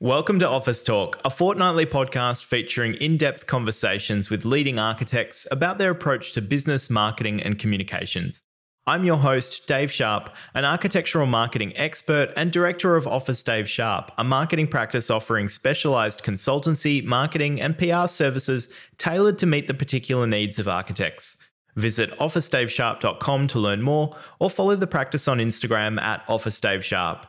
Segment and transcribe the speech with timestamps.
[0.00, 5.78] Welcome to Office Talk, a fortnightly podcast featuring in depth conversations with leading architects about
[5.78, 8.44] their approach to business, marketing, and communications.
[8.86, 14.12] I'm your host, Dave Sharp, an architectural marketing expert and director of Office Dave Sharp,
[14.16, 18.68] a marketing practice offering specialized consultancy, marketing, and PR services
[18.98, 21.36] tailored to meet the particular needs of architects.
[21.74, 27.24] Visit officedavesharp.com to learn more or follow the practice on Instagram at officedavesharp.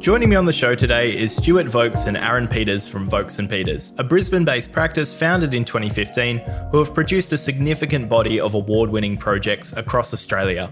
[0.06, 3.50] Joining me on the show today is Stuart Vokes and Aaron Peters from Vokes and
[3.50, 6.38] Peters, a Brisbane based practice founded in 2015
[6.70, 10.72] who have produced a significant body of award winning projects across Australia.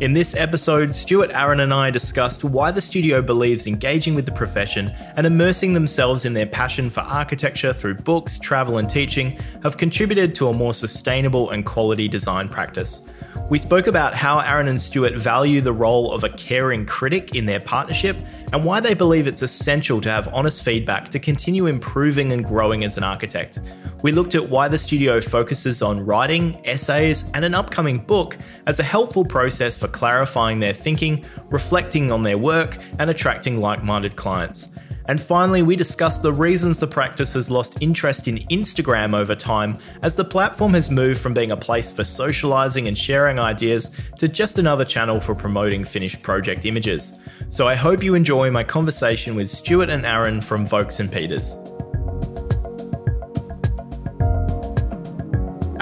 [0.00, 4.32] In this episode, Stuart, Aaron, and I discussed why the studio believes engaging with the
[4.32, 9.76] profession and immersing themselves in their passion for architecture through books, travel, and teaching have
[9.76, 13.02] contributed to a more sustainable and quality design practice.
[13.48, 17.44] We spoke about how Aaron and Stuart value the role of a caring critic in
[17.44, 18.18] their partnership
[18.52, 22.84] and why they believe it's essential to have honest feedback to continue improving and growing
[22.84, 23.58] as an architect.
[24.02, 28.78] We looked at why the studio focuses on writing, essays, and an upcoming book as
[28.78, 34.16] a helpful process for clarifying their thinking, reflecting on their work, and attracting like minded
[34.16, 34.68] clients.
[35.06, 39.78] And finally, we discuss the reasons the practice has lost interest in Instagram over time,
[40.02, 44.28] as the platform has moved from being a place for socializing and sharing ideas to
[44.28, 47.14] just another channel for promoting finished project images.
[47.48, 51.56] So I hope you enjoy my conversation with Stuart and Aaron from Vokes and Peters.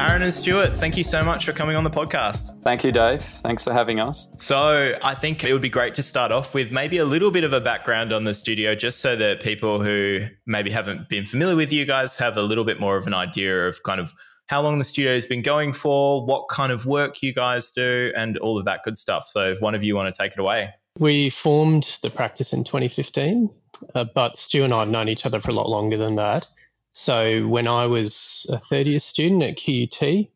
[0.00, 2.62] Aaron and Stuart, thank you so much for coming on the podcast.
[2.62, 3.22] Thank you, Dave.
[3.22, 4.28] Thanks for having us.
[4.38, 7.44] So, I think it would be great to start off with maybe a little bit
[7.44, 11.54] of a background on the studio, just so that people who maybe haven't been familiar
[11.54, 14.12] with you guys have a little bit more of an idea of kind of
[14.46, 18.10] how long the studio has been going for, what kind of work you guys do,
[18.16, 19.28] and all of that good stuff.
[19.28, 20.70] So, if one of you want to take it away.
[20.98, 23.50] We formed the practice in 2015,
[23.94, 26.46] uh, but Stu and I have known each other for a lot longer than that.
[26.92, 30.28] So when I was a third year student at QUT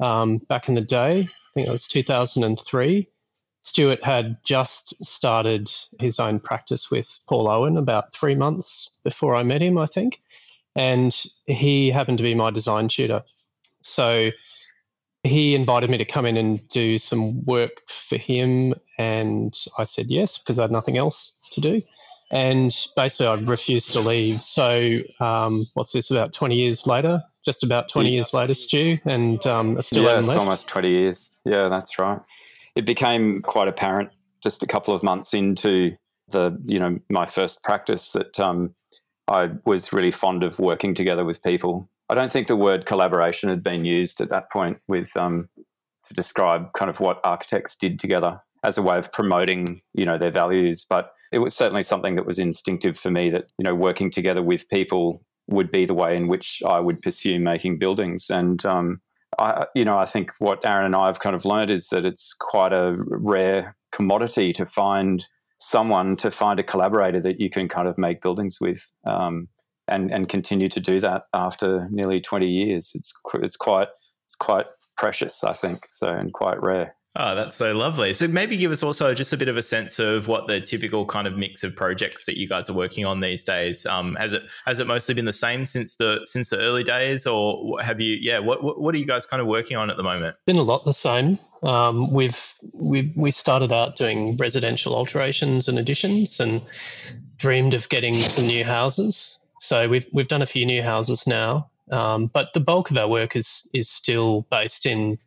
[0.00, 3.08] um, back in the day, I think it was 2003,
[3.62, 5.70] Stuart had just started
[6.00, 10.20] his own practice with Paul Owen about three months before I met him, I think.
[10.74, 13.22] And he happened to be my design tutor.
[13.82, 14.30] So
[15.24, 18.74] he invited me to come in and do some work for him.
[18.98, 21.82] And I said yes, because I had nothing else to do
[22.32, 24.40] and basically I refused to leave.
[24.40, 26.10] So um, what's this?
[26.10, 28.14] About twenty years later, just about twenty yeah.
[28.14, 30.40] years later, Stu, and um, I still yeah, it's left.
[30.40, 31.30] almost twenty years.
[31.44, 32.20] Yeah, that's right.
[32.74, 34.10] It became quite apparent
[34.42, 35.94] just a couple of months into
[36.28, 38.74] the you know my first practice that um,
[39.28, 41.88] I was really fond of working together with people.
[42.12, 45.48] I don't think the word collaboration had been used at that point with um,
[46.04, 50.18] to describe kind of what architects did together as a way of promoting you know
[50.18, 53.74] their values, but it was certainly something that was instinctive for me that you know
[53.74, 58.28] working together with people would be the way in which I would pursue making buildings.
[58.28, 59.00] And um,
[59.38, 62.04] I, you know, I think what Aaron and I have kind of learned is that
[62.04, 65.26] it's quite a rare commodity to find
[65.58, 68.92] someone to find a collaborator that you can kind of make buildings with.
[69.06, 69.48] Um,
[69.92, 72.92] and, and continue to do that after nearly 20 years.
[72.94, 73.88] It's it's quite
[74.24, 74.66] it's quite
[74.96, 76.94] precious, I think, so and quite rare.
[77.14, 78.14] Oh, that's so lovely.
[78.14, 81.04] So maybe give us also just a bit of a sense of what the typical
[81.04, 83.84] kind of mix of projects that you guys are working on these days.
[83.84, 87.26] Um, has it has it mostly been the same since the since the early days,
[87.26, 88.16] or have you?
[88.18, 90.36] Yeah, what what, what are you guys kind of working on at the moment?
[90.46, 91.38] Been a lot the same.
[91.62, 96.62] Um, we've we we started out doing residential alterations and additions, and
[97.36, 99.38] dreamed of getting some new houses.
[99.62, 103.08] So we've we've done a few new houses now, um, but the bulk of our
[103.08, 105.18] work is is still based in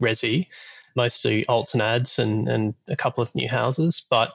[0.00, 0.46] resi
[0.94, 4.02] mostly alts and ads and, and a couple of new houses.
[4.10, 4.32] But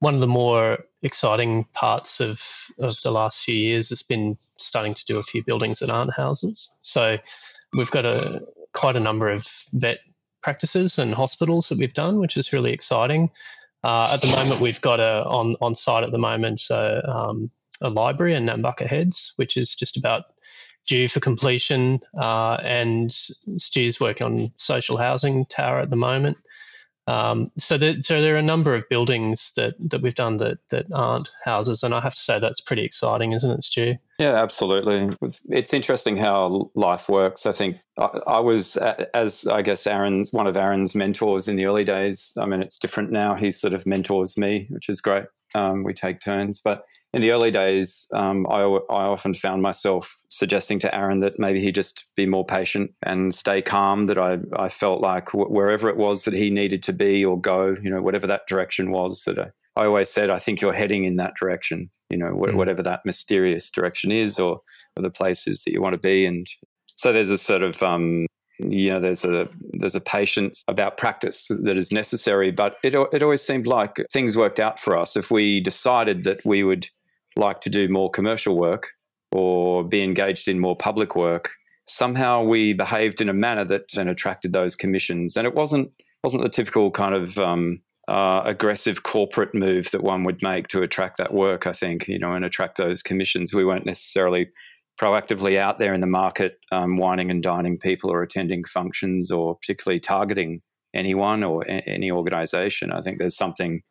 [0.00, 2.40] one of the more exciting parts of,
[2.78, 6.14] of the last few years has been starting to do a few buildings that aren't
[6.14, 6.68] houses.
[6.80, 7.18] So
[7.72, 8.42] we've got a
[8.74, 10.00] quite a number of vet
[10.42, 13.30] practices and hospitals that we've done, which is really exciting.
[13.84, 17.50] Uh, at the moment, we've got a on on site at the moment um,
[17.82, 20.24] a library in Nambucca Heads, which is just about
[20.86, 26.38] due for completion, uh, and Stu's working on social housing tower at the moment.
[27.08, 30.58] Um, so, there, so there are a number of buildings that, that we've done that,
[30.70, 33.96] that aren't houses, and I have to say that's pretty exciting, isn't it, Stu?
[34.20, 35.10] Yeah, absolutely.
[35.20, 37.44] It's, it's interesting how life works.
[37.44, 41.64] I think I, I, was, as I guess Aaron's one of Aaron's mentors in the
[41.66, 42.34] early days.
[42.38, 43.34] I mean, it's different now.
[43.34, 45.24] He sort of mentors me, which is great.
[45.56, 46.84] Um, we take turns, but
[47.14, 51.60] in the early days, um, I, I often found myself suggesting to Aaron that maybe
[51.60, 54.06] he just be more patient and stay calm.
[54.06, 57.76] That I, I felt like wherever it was that he needed to be or go,
[57.82, 61.04] you know, whatever that direction was, that I, I always said, I think you're heading
[61.04, 62.54] in that direction, you know, wh- mm.
[62.54, 64.60] whatever that mysterious direction is or,
[64.96, 66.24] or the places that you want to be.
[66.24, 66.46] And
[66.94, 68.26] so there's a sort of um,
[68.58, 73.22] you know there's a there's a patience about practice that is necessary but it it
[73.22, 76.88] always seemed like things worked out for us if we decided that we would
[77.36, 78.88] like to do more commercial work
[79.32, 81.50] or be engaged in more public work
[81.86, 85.90] somehow we behaved in a manner that and attracted those commissions and it wasn't
[86.22, 90.82] wasn't the typical kind of um, uh, aggressive corporate move that one would make to
[90.82, 94.48] attract that work i think you know and attract those commissions we weren't necessarily
[95.00, 99.56] proactively out there in the market, um, wining and dining people or attending functions or
[99.56, 100.60] particularly targeting
[100.94, 102.92] anyone or a- any organization.
[102.92, 103.82] I think there's something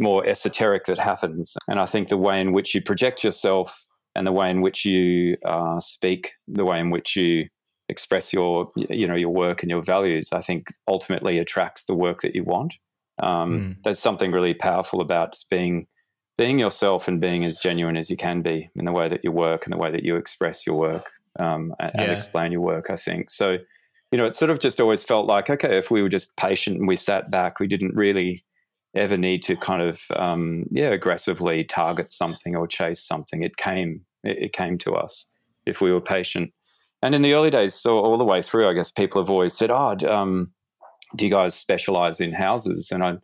[0.00, 1.56] more esoteric that happens.
[1.68, 4.84] And I think the way in which you project yourself and the way in which
[4.84, 7.46] you uh, speak, the way in which you
[7.88, 12.22] express your you know your work and your values, I think ultimately attracts the work
[12.22, 12.74] that you want.
[13.18, 13.82] Um, mm.
[13.84, 15.86] There's something really powerful about just being
[16.38, 19.30] being yourself and being as genuine as you can be in the way that you
[19.30, 22.02] work and the way that you express your work um, and, yeah.
[22.04, 22.88] and, explain your work.
[22.88, 23.58] I think so.
[24.10, 26.78] You know, it sort of just always felt like okay, if we were just patient
[26.78, 28.44] and we sat back, we didn't really
[28.94, 33.42] ever need to kind of um, yeah aggressively target something or chase something.
[33.42, 35.26] It came it, came to us
[35.66, 36.52] if we were patient.
[37.02, 39.54] And in the early days, so all the way through, I guess people have always
[39.54, 40.52] said, "Oh, um,
[41.16, 43.16] do you guys specialize in houses?" And I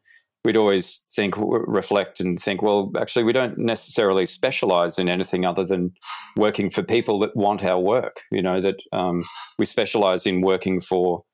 [0.47, 5.65] we'd always think, reflect, and think, well, actually, we don't necessarily specialize in anything other
[5.65, 5.93] than
[6.37, 8.21] working for people that want our work.
[8.31, 9.25] You know, that um,
[9.59, 11.25] we specialize in working for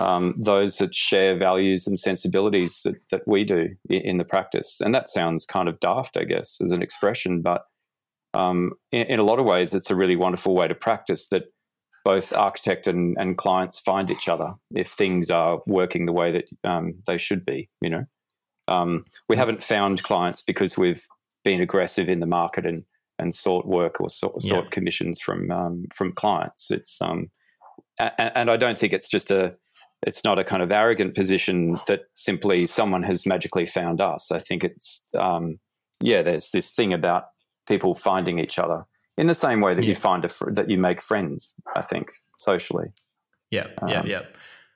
[0.00, 4.80] um, those that share values and sensibilities that, that we do in, the practice.
[4.80, 7.64] And that sounds kind of daft, I guess, as an expression, but
[8.34, 11.52] um, in, in, a lot of ways, it's a really wonderful way to practice that
[12.04, 16.44] both architect and, and clients find each other if things are working the way that
[16.64, 18.04] um, they should be, you know.
[18.68, 21.06] Um, we haven't found clients because we've
[21.44, 22.84] been aggressive in the market and
[23.18, 26.70] and sought work or sought, sought commissions from um, from clients.
[26.70, 27.30] It's um,
[27.98, 29.54] and, and I don't think it's just a
[30.06, 34.30] it's not a kind of arrogant position that simply someone has magically found us.
[34.30, 35.58] I think it's um,
[36.00, 37.26] yeah, there's this thing about
[37.68, 38.84] people finding each other
[39.16, 39.90] in the same way that yeah.
[39.90, 41.54] you find a fr- that you make friends.
[41.76, 42.86] I think socially.
[43.50, 44.22] Yeah, yeah, um, yeah.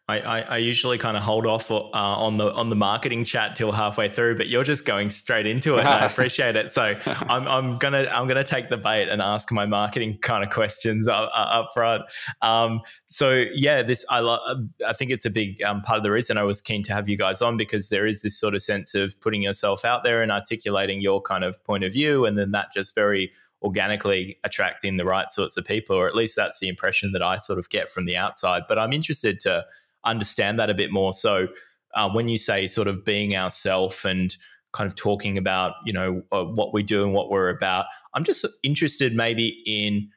[0.09, 3.57] I, I, I usually kind of hold off uh, on the on the marketing chat
[3.57, 5.85] till halfway through, but you're just going straight into it.
[5.85, 6.73] I appreciate it.
[6.73, 10.51] So I'm, I'm gonna I'm gonna take the bait and ask my marketing kind of
[10.51, 12.05] questions up, up front.
[12.41, 16.13] Um, so yeah, this I lo- I think it's a big um, part of the
[16.13, 18.63] reason I was keen to have you guys on because there is this sort of
[18.63, 22.39] sense of putting yourself out there and articulating your kind of point of view, and
[22.39, 23.33] then that just very
[23.63, 27.39] organically attracting the right sorts of people, or at least that's the impression that I
[27.39, 28.63] sort of get from the outside.
[28.69, 29.65] But I'm interested to
[30.07, 31.13] understand that a bit more.
[31.13, 31.49] So
[31.95, 34.35] uh, when you say sort of being ourself and
[34.73, 38.25] kind of talking about you know uh, what we do and what we're about, I'm
[38.25, 40.09] just interested maybe in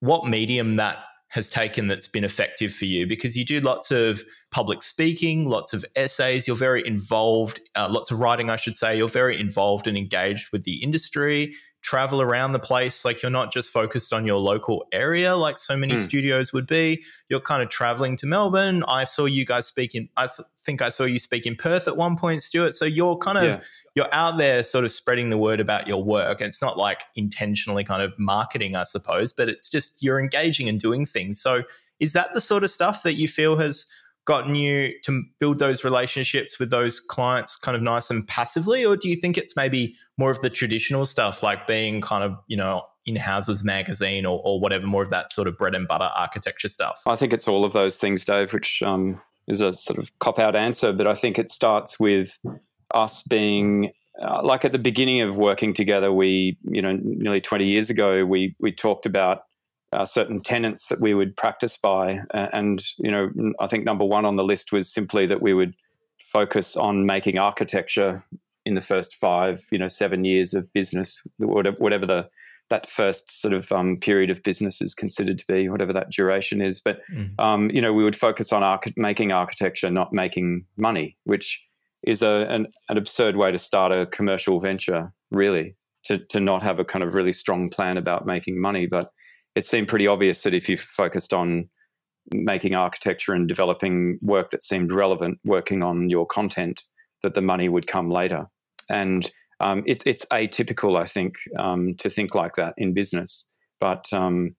[0.00, 0.98] what medium that
[1.30, 5.74] has taken that's been effective for you because you do lots of public speaking, lots
[5.74, 8.96] of essays, you're very involved, uh, lots of writing, I should say.
[8.96, 13.04] You're very involved and engaged with the industry travel around the place.
[13.04, 15.98] Like you're not just focused on your local area like so many mm.
[15.98, 17.02] studios would be.
[17.28, 18.84] You're kind of traveling to Melbourne.
[18.88, 21.86] I saw you guys speak in, I th- think I saw you speak in Perth
[21.88, 22.74] at one point, Stuart.
[22.74, 23.60] So you're kind of, yeah.
[23.94, 26.40] you're out there sort of spreading the word about your work.
[26.40, 30.68] And it's not like intentionally kind of marketing, I suppose, but it's just you're engaging
[30.68, 31.40] and doing things.
[31.40, 31.62] So
[32.00, 33.86] is that the sort of stuff that you feel has
[34.28, 38.84] gotten you to build those relationships with those clients kind of nice and passively?
[38.84, 42.36] Or do you think it's maybe more of the traditional stuff like being kind of
[42.46, 45.88] you know in houses magazine or, or whatever more of that sort of bread and
[45.88, 47.00] butter architecture stuff?
[47.06, 50.38] I think it's all of those things dave which um, is a sort of cop
[50.38, 52.38] out answer but i think it starts with
[52.94, 57.64] us being uh, like at the beginning of working together, we, you know, nearly 20
[57.64, 59.42] years ago, we, we talked about
[59.92, 62.20] uh, certain tenets that we would practice by.
[62.32, 63.30] And, you know,
[63.60, 65.74] I think number one on the list was simply that we would
[66.18, 68.22] focus on making architecture
[68.66, 72.28] in the first five, you know, seven years of business, whatever the
[72.70, 76.60] that first sort of um, period of business is considered to be, whatever that duration
[76.60, 76.80] is.
[76.80, 77.30] But mm.
[77.40, 81.64] um, you know, we would focus on arch- making architecture, not making money, which
[82.02, 85.76] is a, an, an absurd way to start a commercial venture, really.
[86.04, 89.12] To to not have a kind of really strong plan about making money, but
[89.54, 91.68] it seemed pretty obvious that if you focused on
[92.32, 96.84] making architecture and developing work that seemed relevant, working on your content,
[97.22, 98.46] that the money would come later.
[98.88, 103.44] And um, it's it's atypical, I think, um, to think like that in business.
[103.80, 104.54] But um,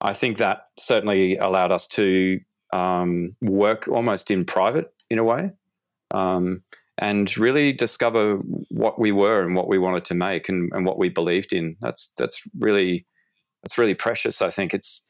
[0.00, 2.40] I think that certainly allowed us to
[2.72, 5.50] um, work almost in private in a way,
[6.12, 6.62] um,
[6.98, 8.36] and really discover
[8.70, 11.76] what we were and what we wanted to make and, and what we believed in.
[11.80, 13.06] That's that's really
[13.64, 14.42] that's really precious.
[14.42, 14.74] I think.
[14.74, 15.04] It's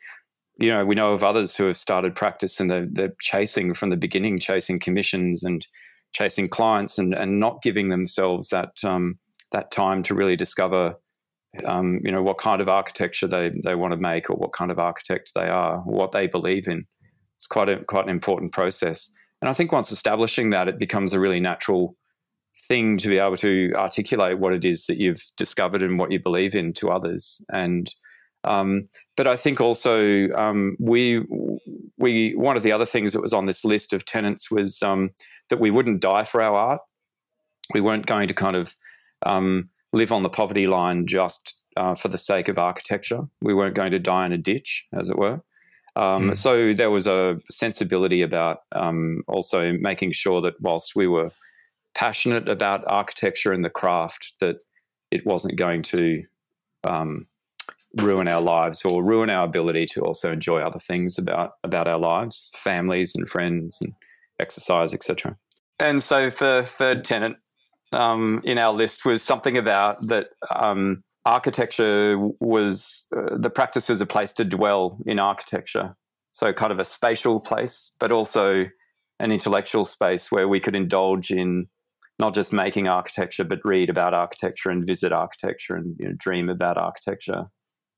[0.59, 3.91] you know we know of others who have started practice and they're, they're chasing from
[3.91, 5.67] the beginning, chasing commissions and
[6.13, 9.19] chasing clients and and not giving themselves that um,
[9.53, 10.95] that time to really discover
[11.67, 14.71] um, you know what kind of architecture they, they want to make or what kind
[14.71, 16.87] of architect they are or what they believe in.
[17.37, 19.11] It's quite a quite an important process.
[19.43, 21.97] And i think once establishing that it becomes a really natural
[22.69, 26.21] thing to be able to articulate what it is that you've discovered and what you
[26.21, 27.45] believe in to others.
[27.53, 27.93] And
[28.45, 31.25] um, but I think also um, we
[31.99, 35.11] we one of the other things that was on this list of tenants was um,
[35.51, 36.81] that we wouldn't die for our art.
[37.73, 38.77] We weren't going to kind of
[39.25, 43.23] um, live on the poverty line just uh, for the sake of architecture.
[43.41, 45.41] We weren't going to die in a ditch, as it were.
[45.97, 46.37] Um, mm.
[46.37, 51.31] So there was a sensibility about um, also making sure that whilst we were
[51.95, 54.57] passionate about architecture and the craft, that
[55.11, 56.25] it wasn't going to
[56.83, 57.27] um,
[57.97, 61.99] ruin our lives or ruin our ability to also enjoy other things about about our
[61.99, 63.93] lives, families and friends and
[64.41, 65.37] exercise, etc.
[65.79, 67.37] And so the third tenant,
[67.93, 74.01] um, in our list was something about that um, architecture was uh, the practice was
[74.01, 75.97] a place to dwell in architecture.
[76.31, 78.67] So, kind of a spatial place, but also
[79.21, 81.69] an intellectual space where we could indulge in
[82.19, 86.49] not just making architecture, but read about architecture and visit architecture and you know, dream
[86.49, 87.47] about architecture.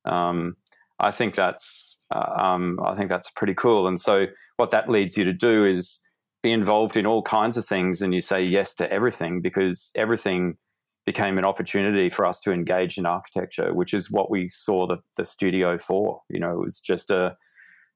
[0.06, 0.56] Um,
[0.98, 3.86] I think that's uh, um, I think that's pretty cool.
[3.86, 5.98] And so, what that leads you to do is
[6.42, 10.56] be involved in all kinds of things and you say yes to everything because everything
[11.04, 14.96] became an opportunity for us to engage in architecture, which is what we saw the,
[15.16, 16.20] the studio for.
[16.28, 17.36] You know, it was just a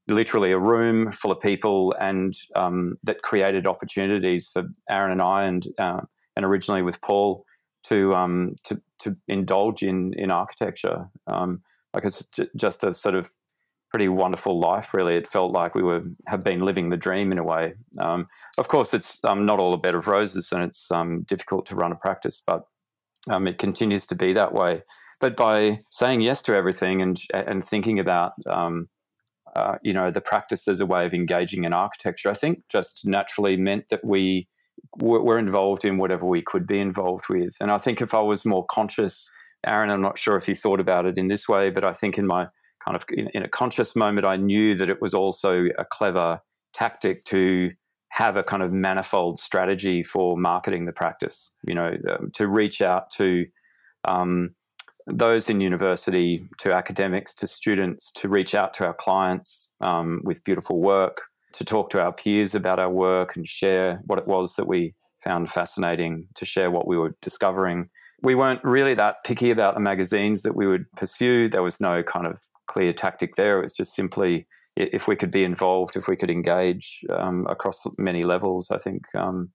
[0.09, 5.45] literally a room full of people and um, that created opportunities for Aaron and I
[5.45, 6.01] and uh,
[6.37, 7.45] and originally with Paul
[7.85, 11.09] to um, to to indulge in in architecture.
[11.27, 11.63] Um,
[11.95, 13.31] like it's just a sort of
[13.91, 14.95] pretty wonderful life.
[14.95, 17.75] Really, it felt like we were have been living the dream in a way.
[17.99, 18.27] Um,
[18.59, 21.77] of course, it's um, not all a bed of roses, and it's um, difficult to
[21.77, 22.63] run a practice, but
[23.29, 24.83] um, it continues to be that way.
[25.21, 28.89] But by saying yes to everything and and thinking about um,
[29.57, 33.05] uh, you know the practice as a way of engaging in architecture, I think just
[33.05, 34.49] naturally meant that we
[34.97, 37.55] were involved in whatever we could be involved with.
[37.61, 39.31] And I think if I was more conscious,
[39.67, 42.19] Aaron, I'm not sure if you thought about it in this way, but I think
[42.19, 42.49] in my
[42.85, 46.41] kind of in, in a conscious moment, I knew that it was also a clever
[46.73, 47.71] tactic to
[48.11, 51.51] have a kind of manifold strategy for marketing the practice.
[51.67, 53.47] You know, um, to reach out to
[54.07, 54.55] um,
[55.07, 60.45] those in university, to academics, to students, to reach out to our clients um, with
[60.45, 64.57] beautiful work, to talk to our peers about our work and share what it was
[64.57, 67.89] that we found fascinating, to share what we were discovering.
[68.23, 71.49] We weren't really that picky about the magazines that we would pursue.
[71.49, 73.59] There was no kind of clear tactic there.
[73.59, 74.47] It was just simply
[74.77, 78.71] if we could be involved, if we could engage um, across many levels.
[78.71, 79.51] I think um,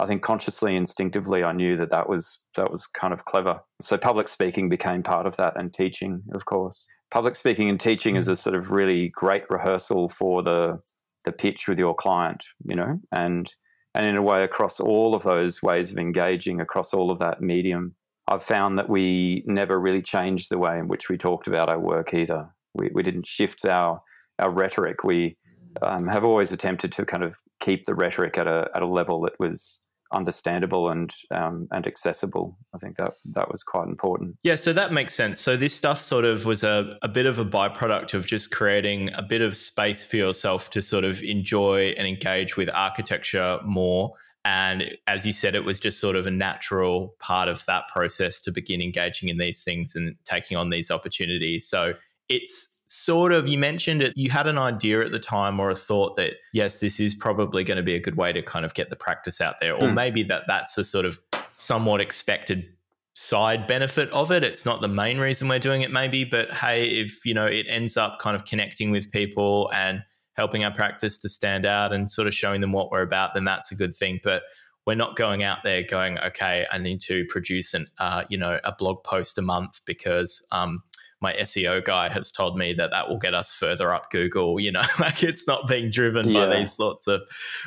[0.00, 3.60] I think consciously, instinctively, I knew that that was that was kind of clever.
[3.80, 6.88] So public speaking became part of that, and teaching, of course.
[7.10, 10.80] Public speaking and teaching is a sort of really great rehearsal for the
[11.24, 13.54] the pitch with your client, you know, and
[13.94, 17.40] and in a way across all of those ways of engaging across all of that
[17.40, 17.94] medium
[18.26, 21.78] I've found that we never really changed the way in which we talked about our
[21.78, 22.48] work either.
[22.74, 24.00] We, we didn't shift our,
[24.38, 25.04] our rhetoric.
[25.04, 25.36] We
[25.82, 29.20] um, have always attempted to kind of keep the rhetoric at a, at a level
[29.22, 29.80] that was
[30.14, 32.56] understandable and um, and accessible.
[32.74, 34.36] I think that that was quite important.
[34.42, 35.40] Yeah, so that makes sense.
[35.40, 39.10] So this stuff sort of was a, a bit of a byproduct of just creating
[39.14, 44.14] a bit of space for yourself to sort of enjoy and engage with architecture more
[44.44, 48.40] And as you said, it was just sort of a natural part of that process
[48.42, 51.66] to begin engaging in these things and taking on these opportunities.
[51.66, 51.94] So
[52.28, 55.74] it's sort of you mentioned it you had an idea at the time or a
[55.74, 58.74] thought that yes this is probably going to be a good way to kind of
[58.74, 59.94] get the practice out there or mm.
[59.94, 61.18] maybe that that's a sort of
[61.54, 62.66] somewhat expected
[63.14, 66.86] side benefit of it it's not the main reason we're doing it maybe but hey
[66.86, 70.02] if you know it ends up kind of connecting with people and
[70.34, 73.44] helping our practice to stand out and sort of showing them what we're about then
[73.44, 74.42] that's a good thing but
[74.84, 78.58] we're not going out there going okay i need to produce an uh, you know
[78.64, 80.82] a blog post a month because um,
[81.24, 84.60] my SEO guy has told me that that will get us further up Google.
[84.60, 86.46] You know, like it's not being driven yeah.
[86.46, 87.22] by these sorts of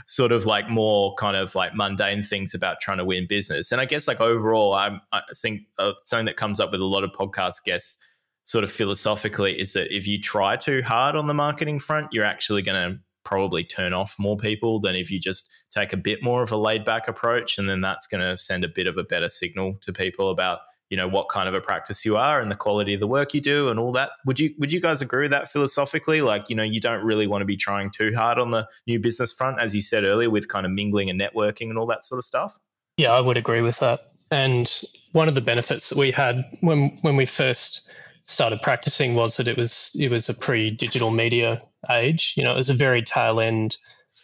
[0.06, 3.72] sort of like more kind of like mundane things about trying to win business.
[3.72, 6.86] And I guess like overall, I'm, I think uh, something that comes up with a
[6.86, 7.98] lot of podcast guests
[8.44, 12.24] sort of philosophically is that if you try too hard on the marketing front, you're
[12.24, 16.22] actually going to probably turn off more people than if you just take a bit
[16.22, 17.58] more of a laid back approach.
[17.58, 20.60] And then that's going to send a bit of a better signal to people about
[20.89, 23.34] you know what kind of a practice you are and the quality of the work
[23.34, 24.12] you do and all that.
[24.25, 26.22] Would you would you guys agree with that philosophically?
[26.22, 29.00] Like you know you don't really want to be trying too hard on the new
[29.00, 32.06] business front as you said earlier with kind of mingling and networking and all that
[32.06, 32.58] sort of stuff?
[32.98, 34.12] Yeah i would agree with that.
[34.29, 34.82] And
[35.13, 37.89] one of the benefits that we had when when we first
[38.24, 42.34] started practicing was that it was it was a pre-digital media age.
[42.36, 43.77] You know it was a very tail end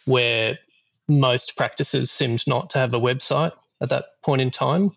[0.06, 0.58] where
[1.08, 3.52] most practices seemed not to have a website
[3.82, 4.90] at that point in time.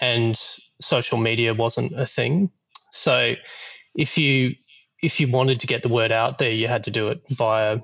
[0.00, 0.40] And
[0.80, 2.50] social media wasn't a thing.
[2.92, 3.34] So
[3.94, 4.54] if you
[5.02, 7.80] if you wanted to get the word out there, you had to do it via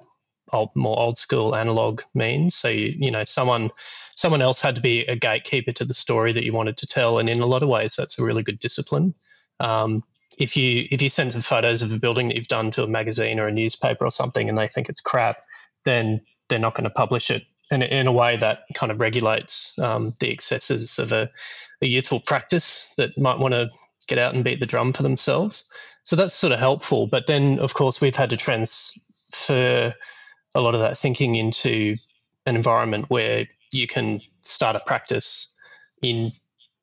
[0.52, 2.54] old, more old school analog means.
[2.54, 3.70] So you, you know someone
[4.14, 7.18] someone else had to be a gatekeeper to the story that you wanted to tell,
[7.18, 9.14] and in a lot of ways, that's a really good discipline.
[9.60, 10.04] Um,
[10.38, 12.88] if you if you send some photos of a building that you've done to a
[12.88, 15.38] magazine or a newspaper or something, and they think it's crap,
[15.84, 17.44] then they're not going to publish it.
[17.70, 21.28] And in a way that kind of regulates um, the excesses of a
[21.82, 23.68] a youthful practice that might want to
[24.08, 25.64] get out and beat the drum for themselves.
[26.04, 27.06] So that's sort of helpful.
[27.06, 29.94] But then, of course, we've had to transfer
[30.54, 31.96] a lot of that thinking into
[32.46, 35.52] an environment where you can start a practice
[36.02, 36.32] in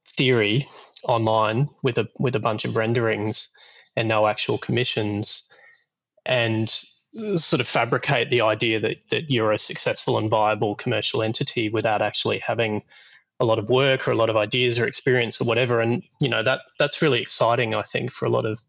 [0.05, 0.67] theory
[1.03, 3.49] online with a with a bunch of renderings
[3.95, 5.49] and no actual commissions
[6.25, 6.83] and
[7.35, 12.01] sort of fabricate the idea that that you're a successful and viable commercial entity without
[12.01, 12.81] actually having
[13.39, 15.81] a lot of work or a lot of ideas or experience or whatever.
[15.81, 18.61] And you know that that's really exciting, I think, for a lot of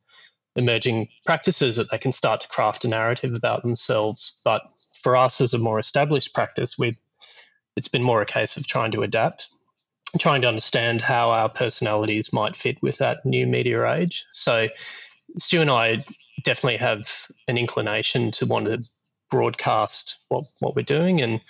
[0.57, 4.41] emerging practices that they can start to craft a narrative about themselves.
[4.45, 4.63] But
[5.03, 6.97] for us as a more established practice, we
[7.77, 9.49] it's been more a case of trying to adapt,
[10.19, 14.25] trying to understand how our personalities might fit with that new media age.
[14.33, 14.69] So
[15.39, 16.05] Stu and I
[16.45, 17.09] definitely have
[17.49, 18.85] an inclination to want to
[19.31, 21.41] broadcast what, what we're doing and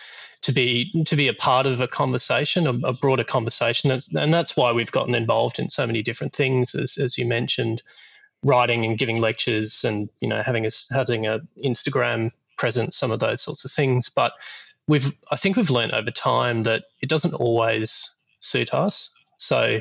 [0.45, 4.55] to be to be a part of a conversation, a, a broader conversation, and that's
[4.55, 7.83] why we've gotten involved in so many different things, as, as you mentioned,
[8.45, 13.21] writing and giving lectures, and you know having a having a Instagram presence, some of
[13.21, 14.11] those sorts of things.
[14.11, 14.35] But
[14.87, 19.11] we've I think we've learned over time that it doesn't always suit us.
[19.39, 19.81] So,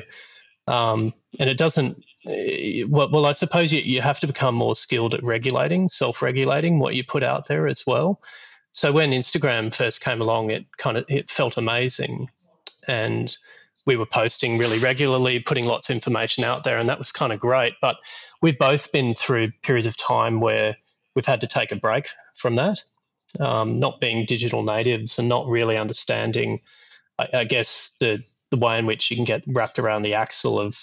[0.66, 2.02] um, and it doesn't.
[2.26, 6.78] Eh, well, well, I suppose you, you have to become more skilled at regulating, self-regulating
[6.78, 8.22] what you put out there as well.
[8.74, 12.28] So when Instagram first came along, it kind of it felt amazing,
[12.88, 13.34] and
[13.86, 17.32] we were posting really regularly, putting lots of information out there, and that was kind
[17.32, 17.74] of great.
[17.80, 17.96] But
[18.42, 20.76] we've both been through periods of time where
[21.14, 22.82] we've had to take a break from that,
[23.38, 26.60] um, not being digital natives and not really understanding,
[27.20, 30.58] I, I guess, the the way in which you can get wrapped around the axle
[30.58, 30.76] of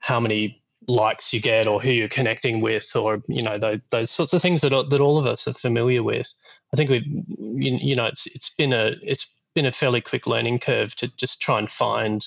[0.00, 4.10] how many likes you get or who you're connecting with or you know those, those
[4.10, 6.28] sorts of things that, that all of us are familiar with
[6.72, 10.58] I think we, you know, it's it's been a it's been a fairly quick learning
[10.58, 12.26] curve to just try and find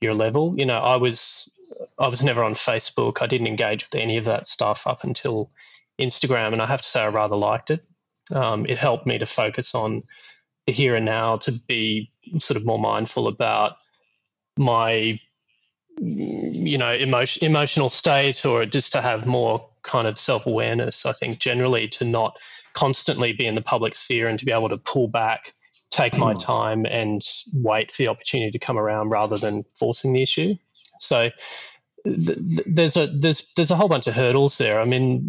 [0.00, 0.54] your level.
[0.56, 1.52] You know, I was
[1.98, 3.20] I was never on Facebook.
[3.20, 5.50] I didn't engage with any of that stuff up until
[6.00, 7.84] Instagram, and I have to say I rather liked it.
[8.32, 10.02] Um, it helped me to focus on
[10.66, 13.76] the here and now, to be sort of more mindful about
[14.56, 15.20] my
[15.98, 21.38] you know emotion, emotional state or just to have more kind of self-awareness i think
[21.38, 22.38] generally to not
[22.74, 25.54] constantly be in the public sphere and to be able to pull back,
[25.90, 26.38] take my hmm.
[26.38, 27.22] time, and
[27.54, 30.54] wait for the opportunity to come around rather than forcing the issue.
[31.00, 31.30] So
[32.04, 34.80] th- there's a there's there's a whole bunch of hurdles there.
[34.80, 35.22] I mean,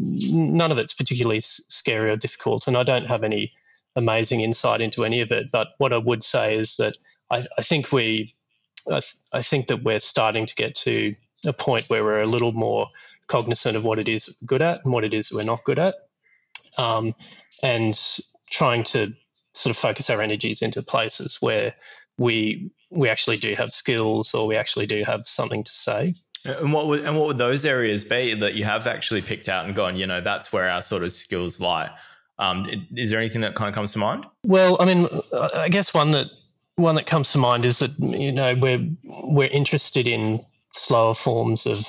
[0.58, 3.54] none of it's particularly scary or difficult, and I don't have any
[3.96, 5.52] amazing insight into any of it.
[5.52, 6.98] But what I would say is that
[7.32, 8.36] I, I think we
[8.88, 12.28] I, th- I think that we're starting to get to a point where we're a
[12.28, 12.88] little more
[13.28, 15.80] cognizant of what it is we're good at and what it is we're not good
[15.80, 15.96] at
[16.78, 17.16] um,
[17.64, 18.00] and
[18.52, 19.14] trying to
[19.54, 21.74] sort of focus our energies into places where
[22.18, 26.14] we we actually do have skills or we actually do have something to say.
[26.46, 29.66] And what would and what would those areas be that you have actually picked out
[29.66, 29.96] and gone?
[29.96, 31.90] You know, that's where our sort of skills lie.
[32.38, 34.26] Um, is there anything that kind of comes to mind?
[34.44, 35.08] Well, I mean,
[35.56, 36.28] I guess one that
[36.76, 40.42] one that comes to mind is that you know we're we're interested in
[40.74, 41.86] slower forms of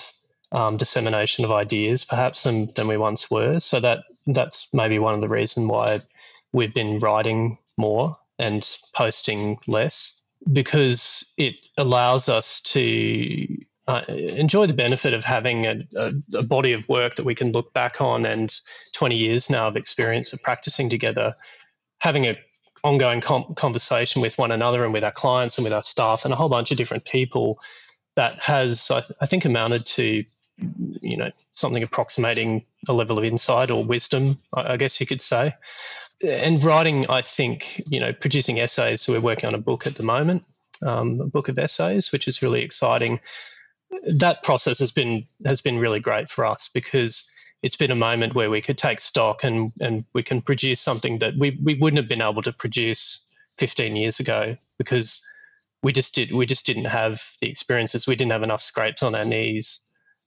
[0.53, 3.61] um, dissemination of ideas, perhaps than than we once were.
[3.61, 6.01] So that that's maybe one of the reason why
[6.53, 10.13] we've been writing more and posting less
[10.53, 13.47] because it allows us to
[13.89, 17.53] uh, enjoy the benefit of having a, a, a, body of work that we can
[17.53, 18.61] look back on and
[18.95, 21.33] 20 years now of experience of practicing together,
[21.99, 22.35] having a
[22.83, 26.35] ongoing com- conversation with one another and with our clients and with our staff and
[26.35, 27.59] a whole bunch of different people
[28.17, 30.25] that has, I, th- I think, amounted to,
[30.59, 35.55] you know, something approximating a level of insight or wisdom, I, guess you could say.
[36.23, 39.03] And writing, I think, you know, producing essays.
[39.03, 40.45] So we're working on a book at the moment,
[40.83, 43.21] um, a book of essays, which is really exciting
[44.07, 47.29] that process has been has been really great for us because
[47.63, 51.19] it's been a moment where we could take stock and and we can produce something
[51.19, 53.27] that we, we wouldn't have been able to produce
[53.59, 55.21] 15 years ago because
[55.83, 59.15] we just did we just didn't have the experiences we didn't have enough scrapes on
[59.15, 59.81] our knees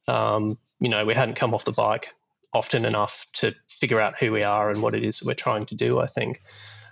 [0.10, 2.10] um, you know we hadn't come off the bike
[2.54, 5.66] often enough to figure out who we are and what it is that we're trying
[5.66, 6.42] to do i think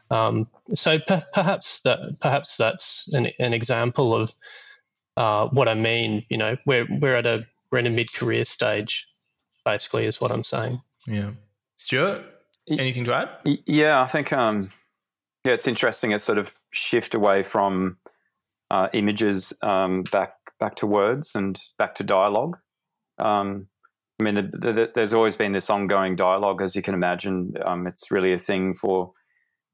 [0.09, 0.99] um, so
[1.33, 4.33] perhaps that perhaps that's an, an example of
[5.17, 6.25] uh, what I mean.
[6.29, 9.05] You know, we're we're at a we're in a mid career stage,
[9.65, 10.81] basically, is what I'm saying.
[11.07, 11.31] Yeah,
[11.77, 12.23] Stuart,
[12.69, 13.29] anything to add?
[13.65, 14.69] Yeah, I think um,
[15.43, 17.97] yeah, it's interesting a sort of shift away from
[18.71, 22.57] uh, images um, back back to words and back to dialogue.
[23.19, 23.67] Um,
[24.19, 27.53] I mean, the, the, there's always been this ongoing dialogue, as you can imagine.
[27.63, 29.11] Um, it's really a thing for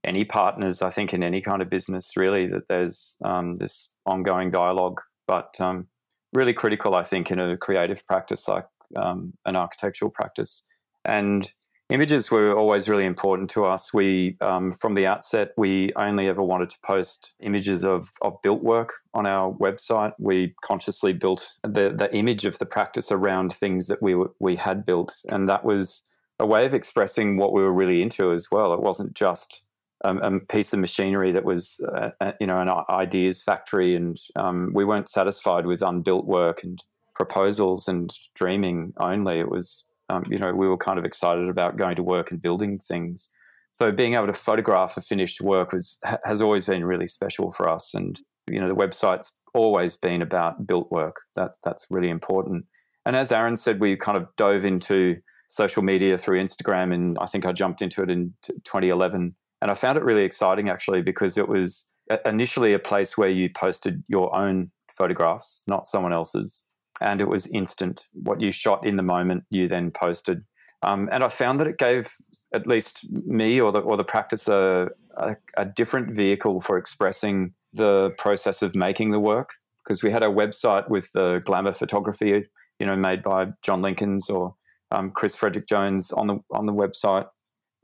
[0.04, 4.52] any partners, I think, in any kind of business, really, that there's um, this ongoing
[4.52, 5.88] dialogue but um,
[6.34, 10.64] really critical, I think, in a creative practice like um, an architectural practice.
[11.06, 11.52] And
[11.90, 13.94] images were always really important to us.
[13.94, 18.64] We, um, from the outset, we only ever wanted to post images of, of built
[18.64, 20.14] work on our website.
[20.18, 24.86] We consciously built the, the image of the practice around things that we, we had
[24.86, 25.14] built.
[25.30, 26.04] And that was
[26.40, 28.74] a way of expressing what we were really into as well.
[28.74, 29.64] It wasn't just
[30.04, 34.20] um, a piece of machinery that was, uh, uh, you know, an ideas factory, and
[34.36, 36.84] um, we weren't satisfied with unbuilt work and
[37.16, 39.40] proposals and dreaming only.
[39.40, 42.42] It was, um, you know, we were kind of excited about going to work and
[42.42, 43.30] building things.
[43.72, 47.68] So being able to photograph a finished work was has always been really special for
[47.68, 51.22] us, and you know, the website's always been about built work.
[51.36, 52.66] That that's really important.
[53.06, 57.26] And as Aaron said, we kind of dove into social media through Instagram, and I
[57.26, 61.38] think I jumped into it in 2011 and I found it really exciting actually because
[61.38, 61.86] it was
[62.26, 66.63] initially a place where you posted your own photographs, not someone else's.
[67.02, 68.06] And it was instant.
[68.14, 70.44] What you shot in the moment, you then posted.
[70.84, 72.14] Um, and I found that it gave
[72.54, 77.54] at least me or the, or the practice a, a, a different vehicle for expressing
[77.74, 79.54] the process of making the work.
[79.84, 82.46] Because we had a website with the glamour photography,
[82.80, 84.56] you know, made by Jon Linkins or
[84.92, 87.28] um, Chris Frederick Jones on the on the website,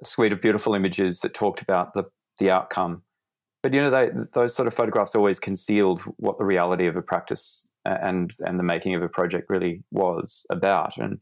[0.02, 2.04] a suite of beautiful images that talked about the,
[2.38, 3.02] the outcome.
[3.62, 7.02] But you know, they, those sort of photographs always concealed what the reality of a
[7.02, 10.98] practice and and the making of a project really was about.
[10.98, 11.22] And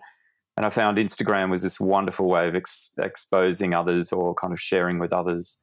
[0.56, 4.60] and I found Instagram was this wonderful way of ex- exposing others or kind of
[4.60, 5.58] sharing with others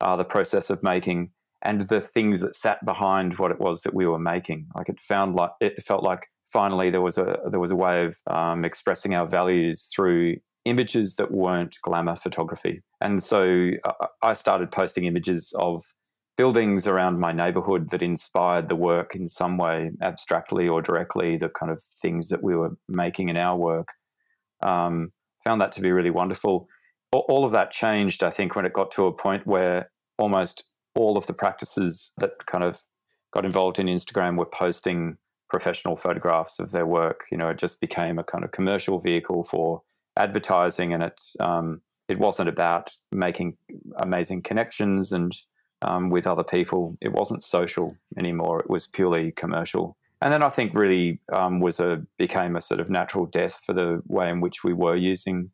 [0.00, 1.30] uh, the process of making
[1.62, 4.66] and the things that sat behind what it was that we were making.
[4.74, 8.04] Like it found like it felt like finally there was a there was a way
[8.04, 12.82] of um, expressing our values through images that weren't glamour photography.
[13.00, 15.84] And so uh, I started posting images of
[16.38, 21.48] buildings around my neighborhood that inspired the work in some way, abstractly or directly, the
[21.48, 23.88] kind of things that we were making in our work.
[24.62, 25.12] Um,
[25.44, 26.68] found that to be really wonderful.
[27.12, 31.16] All of that changed, I think, when it got to a point where almost all
[31.16, 32.82] of the practices that kind of
[33.32, 35.16] got involved in Instagram were posting
[35.50, 37.24] professional photographs of their work.
[37.32, 39.82] You know, it just became a kind of commercial vehicle for
[40.16, 43.56] advertising, and it um, it wasn't about making
[43.96, 45.32] amazing connections and
[45.82, 46.96] um, with other people.
[47.00, 48.60] It wasn't social anymore.
[48.60, 49.96] It was purely commercial.
[50.20, 53.72] And then I think really um, was a became a sort of natural death for
[53.72, 55.50] the way in which we were using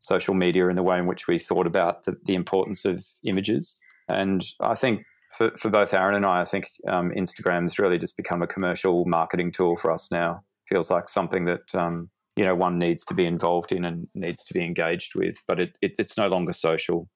[0.00, 3.78] social media and the way in which we thought about the, the importance of images.
[4.08, 5.04] And I think
[5.38, 9.06] for, for both Aaron and I, I think um, Instagram's really just become a commercial
[9.06, 10.42] marketing tool for us now.
[10.68, 14.44] Feels like something that um, you know one needs to be involved in and needs
[14.44, 17.08] to be engaged with but it, it it's no longer social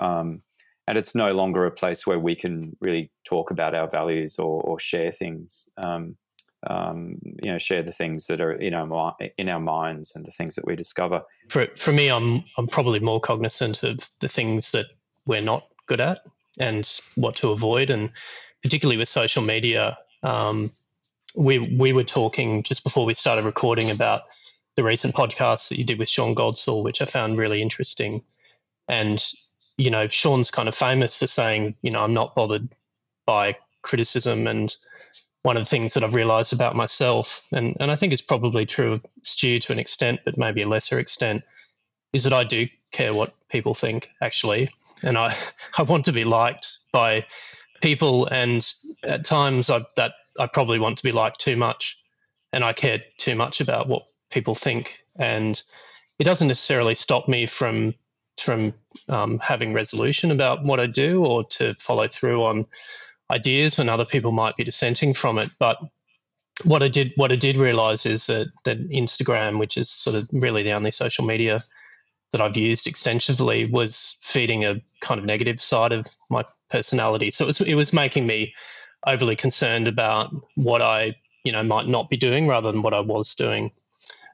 [0.00, 0.42] um,
[0.88, 4.62] and it's no longer a place where we can really talk about our values or,
[4.62, 5.68] or share things.
[5.76, 6.16] Um,
[6.66, 10.32] um, you know, share the things that are in our in our minds and the
[10.32, 11.22] things that we discover.
[11.50, 14.86] For for me, I'm I'm probably more cognizant of the things that
[15.26, 16.20] we're not good at
[16.58, 18.10] and what to avoid, and
[18.62, 19.96] particularly with social media.
[20.22, 20.72] Um,
[21.36, 24.22] we we were talking just before we started recording about
[24.74, 28.24] the recent podcast that you did with Sean Godsell, which I found really interesting.
[28.88, 29.24] And
[29.78, 32.68] you know, Sean's kind of famous for saying, you know, I'm not bothered
[33.24, 34.76] by criticism and
[35.42, 38.66] one of the things that I've realized about myself, and, and I think it's probably
[38.66, 41.42] true of Stu to an extent, but maybe a lesser extent,
[42.12, 44.68] is that I do care what people think, actually.
[45.02, 45.36] And I,
[45.78, 47.24] I want to be liked by
[47.80, 48.70] people, and
[49.04, 51.98] at times I, that I probably want to be liked too much,
[52.52, 54.98] and I care too much about what people think.
[55.16, 55.62] And
[56.18, 57.94] it doesn't necessarily stop me from
[58.40, 58.74] from
[59.08, 62.66] um, having resolution about what I do or to follow through on
[63.30, 65.50] ideas when other people might be dissenting from it.
[65.58, 65.78] But
[66.64, 70.28] what I did what I did realize is that that Instagram, which is sort of
[70.32, 71.64] really the only social media
[72.32, 77.30] that I've used extensively, was feeding a kind of negative side of my personality.
[77.30, 78.54] So it was it was making me
[79.06, 83.00] overly concerned about what I you know might not be doing rather than what I
[83.00, 83.70] was doing.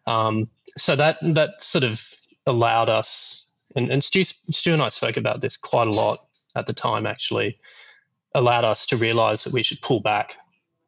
[0.07, 2.01] Um, so that that sort of
[2.47, 3.43] allowed us,
[3.75, 6.21] and, and Stu, Stu and I spoke about this quite a lot
[6.55, 7.59] at the time actually,
[8.35, 10.37] allowed us to realize that we should pull back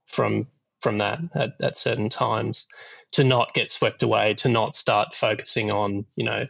[0.07, 0.47] from
[0.81, 2.67] from that at, at certain times
[3.13, 6.47] to not get swept away to not start focusing on you know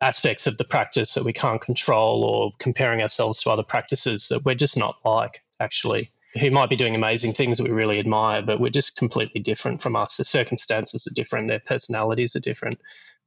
[0.00, 4.42] aspects of the practice that we can't control or comparing ourselves to other practices that
[4.44, 8.42] we're just not like actually who might be doing amazing things that we really admire
[8.42, 10.16] but we're just completely different from us.
[10.16, 11.48] The circumstances are different.
[11.48, 12.78] Their personalities are different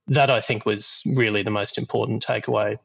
[0.10, 2.76] that i think was really the most important takeaway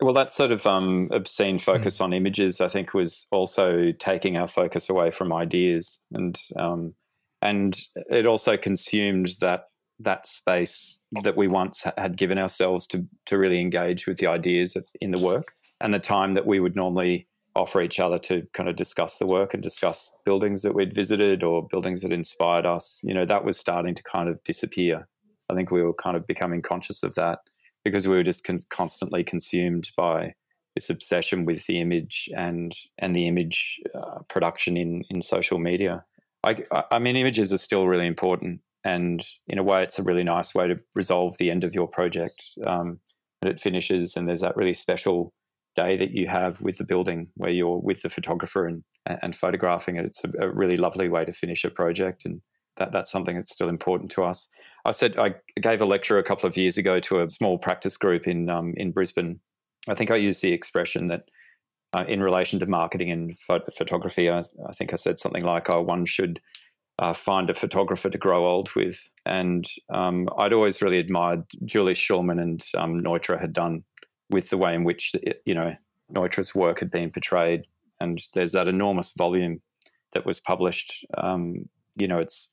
[0.00, 2.04] well, that sort of um, obscene focus mm.
[2.04, 6.94] on images, I think, was also taking our focus away from ideas, and um,
[7.42, 9.64] and it also consumed that
[10.00, 14.76] that space that we once had given ourselves to to really engage with the ideas
[15.00, 18.68] in the work, and the time that we would normally offer each other to kind
[18.68, 23.00] of discuss the work and discuss buildings that we'd visited or buildings that inspired us.
[23.02, 25.08] You know, that was starting to kind of disappear.
[25.50, 27.40] I think we were kind of becoming conscious of that
[27.84, 30.34] because we were just con- constantly consumed by
[30.74, 36.04] this obsession with the image and and the image uh, production in in social media.
[36.44, 36.56] I,
[36.92, 40.54] I mean, images are still really important, and in a way, it's a really nice
[40.54, 42.44] way to resolve the end of your project.
[42.64, 43.00] Um,
[43.42, 45.32] and it finishes, and there's that really special
[45.74, 49.96] day that you have with the building where you're with the photographer and and photographing
[49.96, 50.04] it.
[50.04, 52.40] It's a, a really lovely way to finish a project, and
[52.76, 54.48] that that's something that's still important to us.
[54.88, 57.98] I said I gave a lecture a couple of years ago to a small practice
[57.98, 59.38] group in um, in Brisbane.
[59.86, 61.28] I think I used the expression that
[61.92, 63.38] uh, in relation to marketing and
[63.76, 66.40] photography, I, I, think I said something like, "Oh, one should
[66.98, 71.98] uh, find a photographer to grow old with." And um, I'd always really admired Julius
[71.98, 73.84] Shulman and um, Neutra had done
[74.30, 75.12] with the way in which
[75.44, 75.74] you know
[76.14, 77.66] Neutra's work had been portrayed.
[78.00, 79.60] And there's that enormous volume
[80.12, 81.04] that was published.
[81.18, 82.48] Um, you know, it's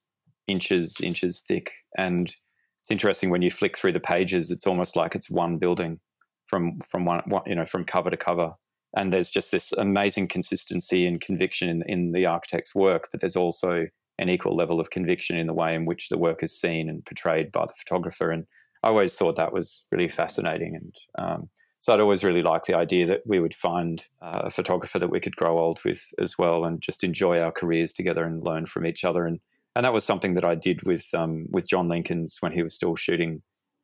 [0.48, 1.74] inches inches thick.
[1.98, 6.00] And it's interesting when you flick through the pages it's almost like it's one building
[6.48, 8.54] from from one, one you know from cover to cover.
[8.98, 13.36] And there's just this amazing consistency and conviction in, in the architect's work but there's
[13.36, 13.88] also
[14.20, 17.06] an equal level of conviction in the way in which the work is seen and
[17.06, 18.32] portrayed by the photographer.
[18.32, 18.46] And
[18.84, 20.76] i always thought that was really fascinating.
[20.76, 24.50] And um, so I'd always really liked the idea that we would find uh, a
[24.50, 28.26] photographer that we could grow old with as well, and just enjoy our careers together
[28.26, 29.26] and learn from each other.
[29.26, 29.40] And
[29.76, 32.74] and that was something that I did with um, with Jon Linkins when he was
[32.74, 33.42] still shooting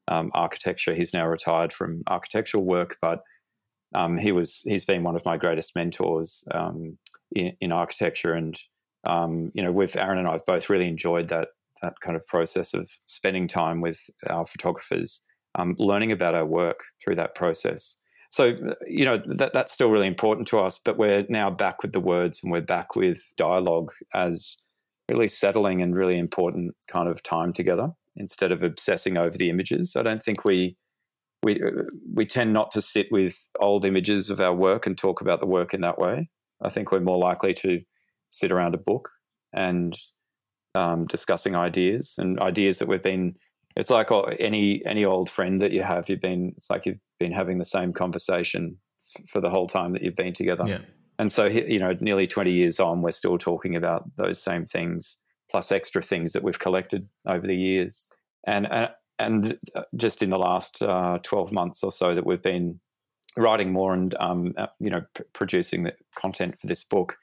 [0.07, 0.93] um, architecture.
[0.93, 3.21] He's now retired from architectural work, but
[3.93, 6.97] um, he was he's been one of my greatest mentors um,
[7.35, 8.33] in, in, architecture.
[8.33, 8.57] And
[9.05, 11.49] um, you know, with Aaron and I have both really enjoyed that
[11.81, 13.99] that kind of process of spending time with
[14.29, 15.21] our photographers,
[15.55, 17.97] um, learning about our work through that process.
[18.29, 18.53] So
[18.87, 20.79] you know that that's still really important to us.
[20.79, 24.57] But we're now back with the words, and we're back with dialogue as
[25.11, 29.95] really settling and really important kind of time together instead of obsessing over the images.
[29.95, 30.77] I don't think we
[31.43, 35.21] we uh, we tend not to sit with old images of our work and talk
[35.21, 36.29] about the work in that way.
[36.61, 37.81] I think we're more likely to
[38.29, 39.09] sit around a book
[39.53, 39.97] and
[40.75, 43.35] um, discussing ideas and ideas that we've been.
[43.75, 46.09] It's like oh, any any old friend that you have.
[46.09, 46.53] You've been.
[46.57, 48.77] It's like you've been having the same conversation
[49.17, 50.65] f- for the whole time that you've been together.
[50.67, 50.79] Yeah.
[51.21, 55.19] And so, you know, nearly 20 years on, we're still talking about those same things,
[55.51, 58.07] plus extra things that we've collected over the years.
[58.47, 59.59] And, uh, and
[59.95, 62.79] just in the last uh, 12 months or so that we've been
[63.37, 67.15] writing more and um, uh, you know pr- producing the content for this book.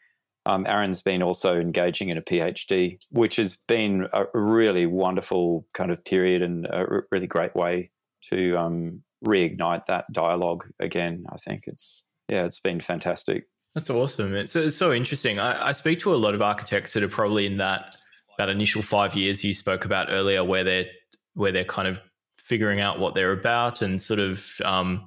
[0.46, 5.90] Um, Aaron's been also engaging in a PhD, which has been a really wonderful kind
[5.90, 7.90] of period and a really great way
[8.30, 11.26] to um, reignite that dialogue again.
[11.32, 13.48] I think it's yeah, it's been fantastic.
[13.78, 14.34] That's awesome.
[14.34, 15.38] It's, it's so interesting.
[15.38, 17.94] I, I speak to a lot of architects that are probably in that
[18.36, 20.86] that initial five years you spoke about earlier, where they're
[21.34, 22.00] where they're kind of
[22.40, 25.06] figuring out what they're about and sort of um,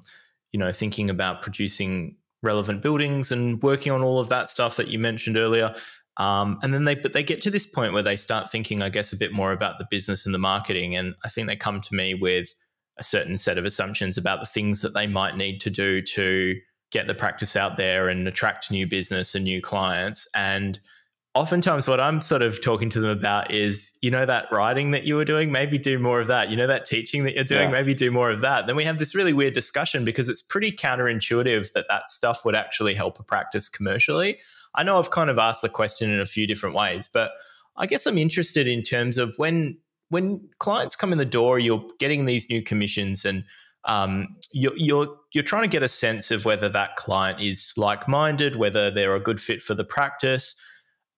[0.54, 4.88] you know thinking about producing relevant buildings and working on all of that stuff that
[4.88, 5.76] you mentioned earlier.
[6.16, 8.88] Um, and then they but they get to this point where they start thinking, I
[8.88, 10.96] guess, a bit more about the business and the marketing.
[10.96, 12.56] And I think they come to me with
[12.98, 16.56] a certain set of assumptions about the things that they might need to do to
[16.92, 20.28] get the practice out there and attract new business and new clients.
[20.36, 20.80] And
[21.34, 25.04] oftentimes what I'm sort of talking to them about is, you know, that writing that
[25.04, 26.50] you were doing, maybe do more of that.
[26.50, 27.72] You know, that teaching that you're doing, yeah.
[27.72, 28.68] maybe do more of that.
[28.68, 32.56] Then we have this really weird discussion because it's pretty counterintuitive that that stuff would
[32.56, 34.40] actually help a practice commercially.
[34.76, 37.32] I know I've kind of asked the question in a few different ways, but
[37.78, 39.78] I guess I'm interested in terms of when
[40.10, 43.46] when clients come in the door, you're getting these new commissions and
[43.86, 48.56] um, you're, you're you're trying to get a sense of whether that client is like-minded,
[48.56, 50.56] whether they're a good fit for the practice.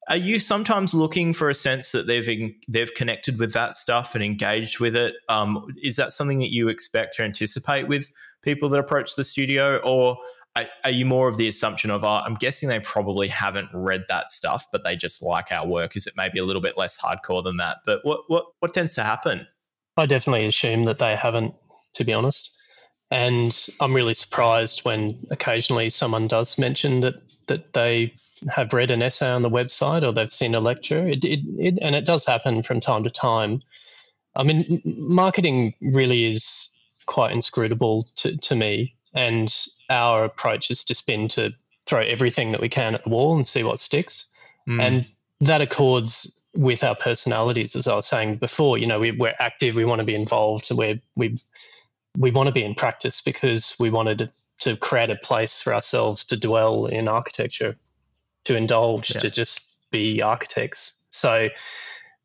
[0.09, 4.15] Are you sometimes looking for a sense that they've in, they've connected with that stuff
[4.15, 5.15] and engaged with it?
[5.29, 8.09] Um, is that something that you expect or anticipate with
[8.43, 10.17] people that approach the studio, or
[10.55, 14.03] are, are you more of the assumption of, oh, I'm guessing they probably haven't read
[14.09, 15.95] that stuff, but they just like our work?
[15.95, 17.77] Is it maybe a little bit less hardcore than that?
[17.85, 19.47] But what what what tends to happen?
[19.95, 21.55] I definitely assume that they haven't,
[21.95, 22.52] to be honest.
[23.13, 28.11] And I'm really surprised when occasionally someone does mention that that they
[28.49, 31.07] have read an essay on the website or they've seen a lecture.
[31.07, 33.61] It, it, it, and it does happen from time to time.
[34.35, 36.69] I mean, marketing really is
[37.05, 38.95] quite inscrutable to, to me.
[39.13, 39.55] And
[39.91, 41.53] our approach has just been to
[41.85, 44.25] throw everything that we can at the wall and see what sticks.
[44.67, 44.81] Mm.
[44.81, 45.07] And
[45.41, 48.79] that accords with our personalities, as I was saying before.
[48.79, 51.39] You know, we, are active, we want to be involved, we we
[52.17, 56.23] we want to be in practice because we wanted to, create a place for ourselves
[56.23, 57.75] to dwell in architecture
[58.45, 59.19] to indulge, yeah.
[59.19, 60.93] to just be architects.
[61.09, 61.49] So,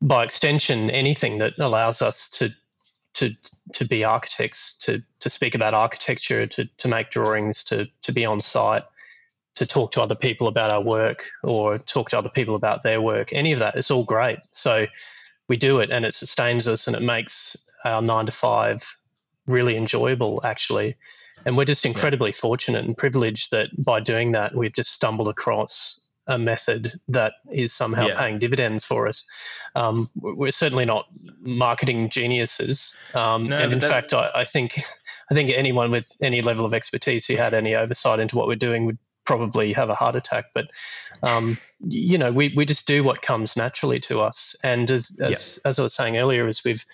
[0.01, 2.51] by extension, anything that allows us to
[3.15, 3.31] to
[3.73, 8.25] to be architects, to to speak about architecture, to to make drawings, to to be
[8.25, 8.85] on site,
[9.57, 13.01] to talk to other people about our work, or talk to other people about their
[13.01, 14.39] work, any of that, it's all great.
[14.53, 14.87] So
[15.49, 18.98] we do it, and it sustains us, and it makes our nine to five
[19.49, 20.97] really enjoyable, actually.
[21.45, 22.37] And we're just incredibly yeah.
[22.37, 27.73] fortunate and privileged that by doing that, we've just stumbled across a method that is
[27.73, 28.19] somehow yeah.
[28.19, 29.25] paying dividends for us.
[29.75, 31.07] Um, we're certainly not
[31.41, 33.91] marketing geniuses, um, no, and in that...
[33.91, 34.83] fact, I, I, think
[35.31, 38.57] I think anyone with any level of expertise who had any oversight into what we're
[38.57, 40.47] doing would probably have a heart attack.
[40.55, 40.71] But
[41.23, 45.61] um, you know, we we just do what comes naturally to us, and as as,
[45.65, 45.69] yeah.
[45.69, 46.85] as I was saying earlier, as we've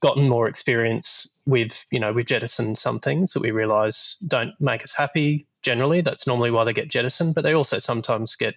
[0.00, 4.82] gotten more experience with you know we've jettisoned some things that we realize don't make
[4.84, 6.00] us happy generally.
[6.00, 8.54] That's normally why they get jettisoned, but they also sometimes get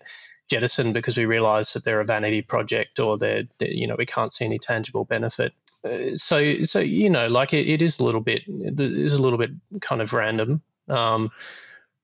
[0.50, 4.06] jettisoned because we realize that they're a vanity project or they're, they're you know we
[4.06, 5.54] can't see any tangible benefit.
[5.84, 9.22] Uh, so so you know like it, it is a little bit it is a
[9.22, 10.62] little bit kind of random.
[10.88, 11.32] Um,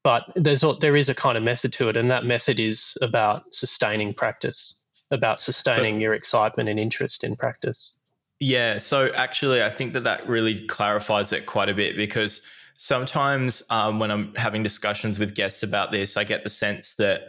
[0.04, 3.44] but there's there is a kind of method to it, and that method is about
[3.54, 4.76] sustaining practice,
[5.10, 7.92] about sustaining so, your excitement and interest in practice.
[8.40, 12.42] Yeah, so actually, I think that that really clarifies it quite a bit because
[12.76, 17.22] sometimes um, when I'm having discussions with guests about this, I get the sense that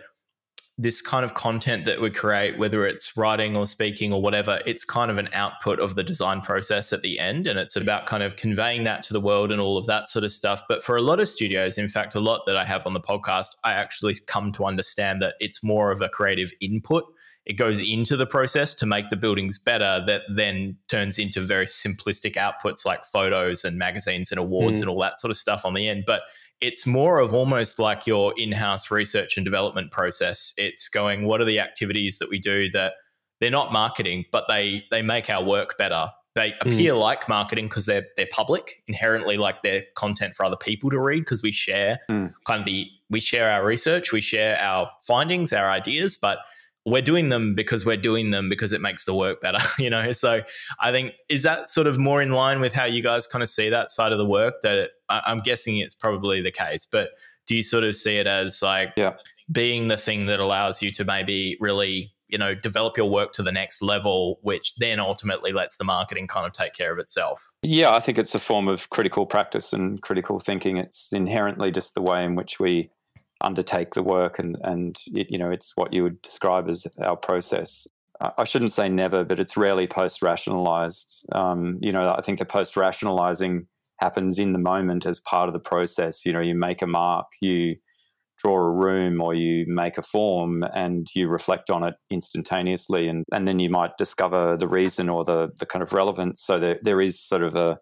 [0.79, 4.85] this kind of content that we create, whether it's writing or speaking or whatever, it's
[4.85, 7.47] kind of an output of the design process at the end.
[7.47, 10.25] And it's about kind of conveying that to the world and all of that sort
[10.25, 10.63] of stuff.
[10.69, 13.01] But for a lot of studios, in fact, a lot that I have on the
[13.01, 17.05] podcast, I actually come to understand that it's more of a creative input
[17.47, 21.65] it goes into the process to make the buildings better that then turns into very
[21.65, 24.83] simplistic outputs like photos and magazines and awards mm.
[24.83, 26.23] and all that sort of stuff on the end but
[26.61, 31.45] it's more of almost like your in-house research and development process it's going what are
[31.45, 32.95] the activities that we do that
[33.41, 36.61] they're not marketing but they they make our work better they mm.
[36.63, 37.01] appear mm.
[37.01, 41.21] like marketing because they're they're public inherently like they're content for other people to read
[41.21, 42.33] because we share mm.
[42.47, 46.39] kind of the we share our research we share our findings our ideas but
[46.87, 50.13] we're doing them because we're doing them because it makes the work better, you know?
[50.13, 50.43] So
[50.81, 53.51] I think, is that sort of more in line with how you guys kind of
[53.51, 54.55] see that side of the work?
[54.63, 57.11] That it, I'm guessing it's probably the case, but
[57.47, 59.15] do you sort of see it as like yeah.
[59.51, 63.43] being the thing that allows you to maybe really you know develop your work to
[63.43, 67.53] the next level which then ultimately lets the marketing kind of take care of itself
[67.63, 71.95] yeah i think it's a form of critical practice and critical thinking it's inherently just
[71.95, 72.91] the way in which we
[73.43, 77.17] undertake the work and and it, you know it's what you would describe as our
[77.17, 77.87] process
[78.39, 81.23] I shouldn't say never, but it's rarely post rationalized.
[81.33, 83.67] Um, you know, I think the post rationalizing
[84.01, 86.25] happens in the moment as part of the process.
[86.25, 87.77] You know, you make a mark, you
[88.43, 93.25] draw a room or you make a form and you reflect on it instantaneously and,
[93.33, 96.79] and then you might discover the reason or the, the kind of relevance so there,
[96.83, 97.79] there is sort of a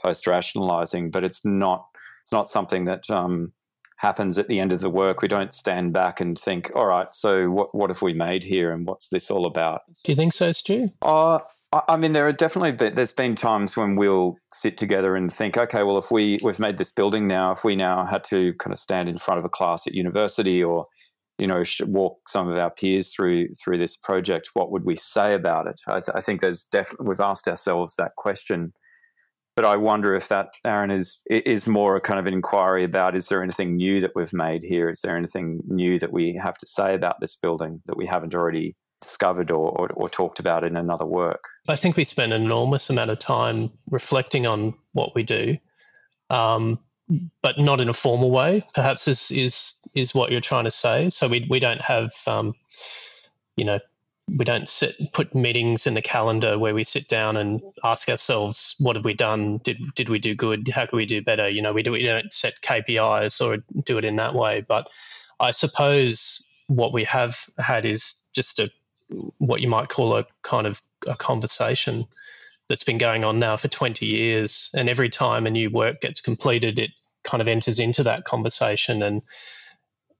[0.00, 1.86] post rationalizing but it's not
[2.22, 3.52] it's not something that um,
[3.96, 7.14] happens at the end of the work we don't stand back and think all right
[7.14, 10.32] so what, what have we made here and what's this all about do you think
[10.32, 11.38] so stu uh,
[11.88, 15.58] I mean, there are definitely been, there's been times when we'll sit together and think,
[15.58, 18.72] okay, well, if we we've made this building now, if we now had to kind
[18.72, 20.86] of stand in front of a class at university or
[21.38, 25.34] you know walk some of our peers through through this project, what would we say
[25.34, 25.80] about it?
[25.86, 28.72] I, th- I think there's definitely we've asked ourselves that question,
[29.56, 33.16] but I wonder if that Aaron is is more a kind of an inquiry about
[33.16, 34.88] is there anything new that we've made here?
[34.88, 38.34] Is there anything new that we have to say about this building that we haven't
[38.34, 41.44] already discovered or, or, or, talked about in another work.
[41.68, 45.58] I think we spend an enormous amount of time reflecting on what we do,
[46.30, 46.78] um,
[47.42, 48.66] but not in a formal way.
[48.74, 51.10] Perhaps is is is what you're trying to say.
[51.10, 52.54] So we we don't have, um,
[53.56, 53.78] you know,
[54.28, 58.74] we don't sit put meetings in the calendar where we sit down and ask ourselves
[58.80, 61.62] what have we done did did we do good how can we do better you
[61.62, 64.88] know we do we don't set KPIs or do it in that way but
[65.38, 68.68] I suppose what we have had is just a
[69.38, 72.06] what you might call a kind of a conversation
[72.68, 74.70] that's been going on now for 20 years.
[74.76, 76.90] And every time a new work gets completed, it
[77.24, 79.02] kind of enters into that conversation.
[79.02, 79.22] And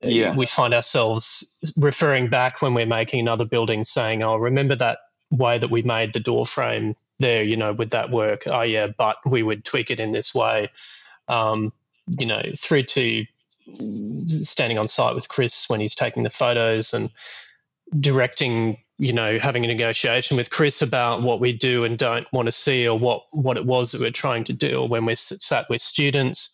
[0.02, 0.34] yeah.
[0.34, 4.98] we find ourselves referring back when we're making another building saying, oh, remember that
[5.30, 8.42] way that we made the door frame there, you know, with that work?
[8.46, 10.70] Oh, yeah, but we would tweak it in this way.
[11.28, 11.72] Um,
[12.18, 13.24] you know, through to
[14.28, 17.10] standing on site with Chris when he's taking the photos and
[17.98, 22.46] directing you know having a negotiation with chris about what we do and don't want
[22.46, 25.14] to see or what what it was that we're trying to do or when we're
[25.14, 26.50] sat with students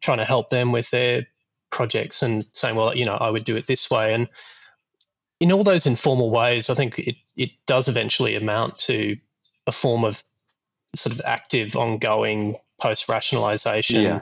[0.00, 1.26] trying to help them with their
[1.70, 4.28] projects and saying well you know i would do it this way and
[5.40, 9.16] in all those informal ways i think it, it does eventually amount to
[9.66, 10.22] a form of
[10.94, 14.20] sort of active ongoing post rationalization yeah.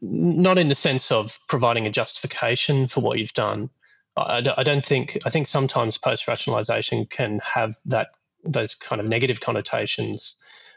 [0.00, 3.68] not in the sense of providing a justification for what you've done
[4.14, 8.08] I, don't think I think sometimes post rationalization can have that
[8.44, 10.36] those kind of negative connotations.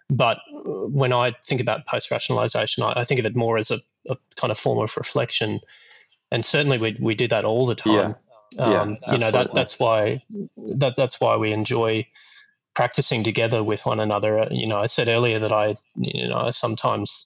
[0.09, 3.79] But when I think about post rationalization, I, I, think of it more as a,
[4.07, 5.59] a, kind of form of reflection,
[6.31, 8.15] and certainly we we do that all the time.
[8.55, 8.63] Yeah.
[8.63, 10.23] Um, yeah, you know that that's why
[10.57, 12.07] that that's why we enjoy
[12.73, 14.47] practicing together with one another.
[14.51, 17.25] You know, I said earlier that I you know sometimes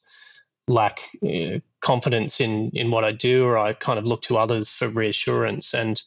[0.68, 4.38] lack you know, confidence in in what I do, or I kind of look to
[4.38, 6.02] others for reassurance, and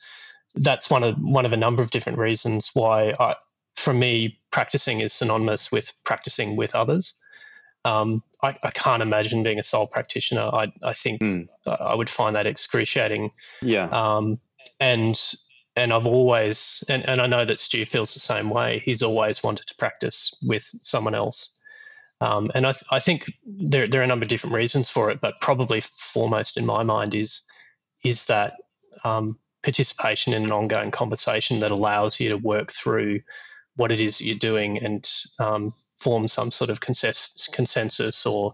[0.55, 3.37] that's one of one of a number of different reasons why I,
[3.77, 7.15] for me, practicing is synonymous with practicing with others.
[7.85, 10.49] Um, I, I, can't imagine being a sole practitioner.
[10.53, 11.49] I, I think mm.
[11.67, 13.31] I would find that excruciating.
[13.61, 13.89] Yeah.
[13.89, 14.39] Um,
[14.79, 15.21] and
[15.75, 18.81] and I've always and, and I know that Stu feels the same way.
[18.85, 21.57] He's always wanted to practice with someone else.
[22.21, 25.11] Um, and I, th- I, think there, there are a number of different reasons for
[25.11, 27.43] it, but probably foremost in my mind is
[28.05, 28.55] is that
[29.05, 33.21] um, participation in an ongoing conversation that allows you to work through
[33.77, 35.73] what it is you're doing and um,
[36.03, 38.53] form some sort of consensus, consensus or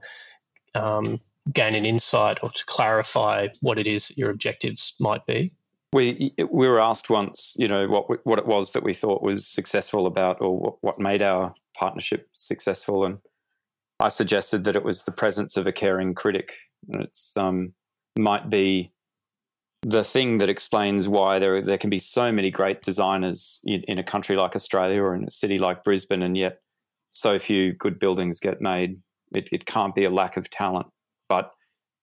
[0.74, 1.20] um,
[1.52, 5.52] gain an insight or to clarify what it is that your objectives might be.
[5.92, 9.46] We we were asked once, you know, what what it was that we thought was
[9.46, 13.18] successful about, or what made our partnership successful, and
[13.98, 16.52] I suggested that it was the presence of a caring critic.
[16.90, 17.72] It's um,
[18.18, 18.92] might be
[19.82, 23.98] the thing that explains why there there can be so many great designers in, in,
[23.98, 26.60] a country like Australia or in a city like Brisbane, and yet
[27.10, 29.00] so few good buildings get made.
[29.34, 30.86] It, it can't be a lack of talent,
[31.28, 31.52] but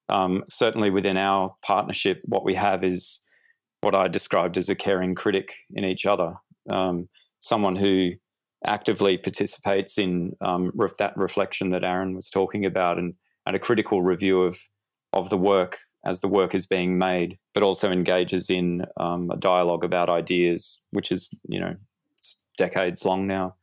[0.10, 3.20] um, certainly within our partnership, what we have is
[3.82, 6.34] what I described as a caring critic in each other.
[6.70, 8.12] Um, someone who
[8.68, 13.14] actively participates in um, ref- that reflection that Aaron was talking about and,
[13.46, 14.58] and a critical review of,
[15.14, 19.38] of the work as the work is being made, but also engages in um, a
[19.38, 21.76] dialogue about ideas, which is, you know,
[22.58, 23.56] decades long now.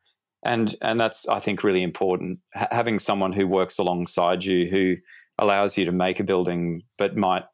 [0.45, 2.41] And, and that's, I think, really important.
[2.57, 4.97] H- having someone who works alongside you, who
[5.39, 7.45] allows you to make a building, but might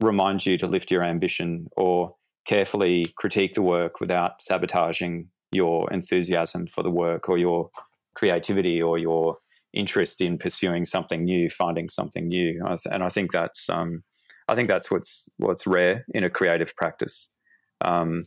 [0.00, 2.14] remind you to lift your ambition or
[2.46, 7.70] carefully critique the work without sabotaging your enthusiasm for the work or your
[8.14, 9.38] creativity or your
[9.72, 12.62] interest in pursuing something new, finding something new.
[12.90, 14.02] And I think that's um,
[14.48, 17.28] I think that's what's what's rare in a creative practice.
[17.84, 18.24] Um,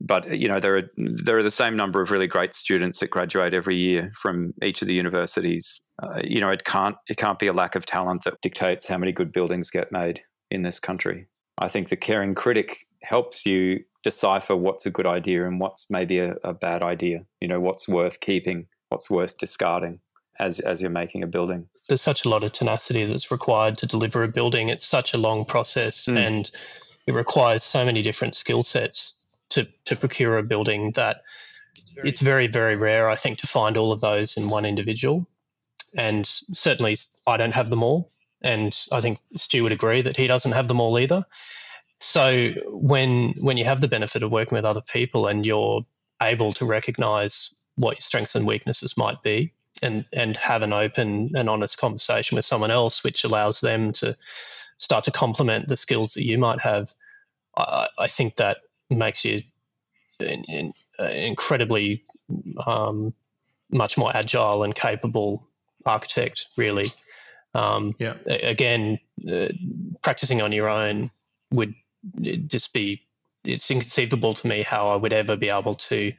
[0.00, 3.10] but you know there are there are the same number of really great students that
[3.10, 5.80] graduate every year from each of the universities.
[6.02, 8.96] Uh, you know it can't it can't be a lack of talent that dictates how
[8.96, 10.20] many good buildings get made
[10.50, 11.26] in this country.
[11.58, 16.18] I think the caring critic helps you decipher what's a good idea and what's maybe
[16.18, 17.20] a, a bad idea.
[17.40, 20.00] You know what's worth keeping, what's worth discarding
[20.38, 21.68] as as you're making a building.
[21.88, 24.70] There's such a lot of tenacity that's required to deliver a building.
[24.70, 26.16] It's such a long process mm.
[26.16, 26.50] and
[27.06, 29.19] it requires so many different skill sets
[29.50, 31.22] to, to procure a building that
[31.76, 34.64] it's very, it's very, very rare, I think, to find all of those in one
[34.64, 35.26] individual.
[35.96, 36.96] And certainly,
[37.26, 38.12] I don't have them all.
[38.42, 41.24] And I think Stu would agree that he doesn't have them all either.
[42.00, 45.84] So when when you have the benefit of working with other people and you're
[46.22, 51.30] able to recognize what your strengths and weaknesses might be and and have an open
[51.34, 54.16] and honest conversation with someone else which allows them to
[54.78, 56.94] start to complement the skills that you might have
[57.56, 58.58] I, I think that
[58.96, 59.42] makes you
[60.20, 60.72] an, an,
[61.14, 62.04] incredibly
[62.66, 63.14] um,
[63.70, 65.46] much more agile and capable
[65.86, 66.86] architect, really.
[67.54, 68.14] Um, yeah.
[68.26, 68.98] Again,
[69.30, 69.48] uh,
[70.02, 71.10] practicing on your own
[71.52, 71.74] would
[72.46, 73.02] just be,
[73.44, 76.12] it's inconceivable to me how I would ever be able to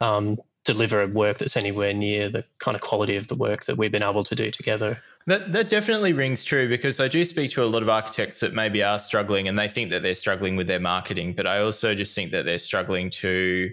[0.00, 0.38] um,
[0.68, 3.90] deliver a work that's anywhere near the kind of quality of the work that we've
[3.90, 5.00] been able to do together.
[5.26, 8.52] That that definitely rings true because I do speak to a lot of architects that
[8.54, 11.94] maybe are struggling and they think that they're struggling with their marketing, but I also
[11.94, 13.70] just think that they're struggling to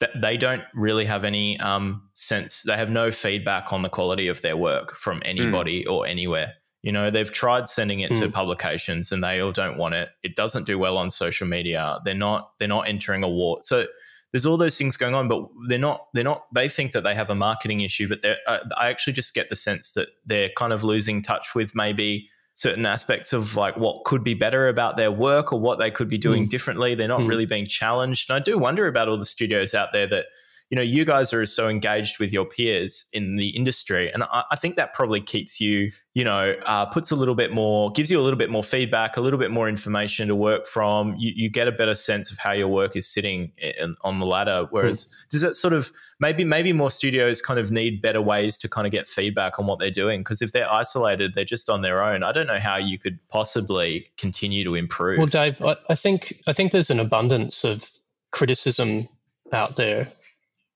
[0.00, 2.62] that they don't really have any um, sense.
[2.62, 5.92] They have no feedback on the quality of their work from anybody mm.
[5.92, 6.54] or anywhere.
[6.82, 8.20] You know, they've tried sending it mm.
[8.20, 10.10] to publications and they all don't want it.
[10.22, 11.98] It doesn't do well on social media.
[12.04, 13.60] They're not they're not entering a war.
[13.62, 13.86] So
[14.34, 16.08] there's all those things going on, but they're not.
[16.12, 16.52] They're not.
[16.52, 18.38] They think that they have a marketing issue, but they're.
[18.48, 22.28] Uh, I actually just get the sense that they're kind of losing touch with maybe
[22.54, 26.08] certain aspects of like what could be better about their work or what they could
[26.08, 26.48] be doing mm.
[26.48, 26.96] differently.
[26.96, 27.28] They're not mm.
[27.28, 30.26] really being challenged, and I do wonder about all the studios out there that
[30.70, 34.44] you know you guys are so engaged with your peers in the industry and i,
[34.50, 38.10] I think that probably keeps you you know uh, puts a little bit more gives
[38.10, 41.14] you a little bit more feedback a little bit more information to work from.
[41.18, 44.26] You, you get a better sense of how your work is sitting in, on the
[44.26, 45.10] ladder whereas mm.
[45.30, 45.90] does that sort of
[46.20, 49.66] maybe maybe more studios kind of need better ways to kind of get feedback on
[49.66, 52.22] what they're doing because if they're isolated they're just on their own.
[52.22, 55.18] I don't know how you could possibly continue to improve.
[55.18, 57.88] Well dave i, I think i think there's an abundance of
[58.30, 59.08] criticism
[59.52, 60.08] out there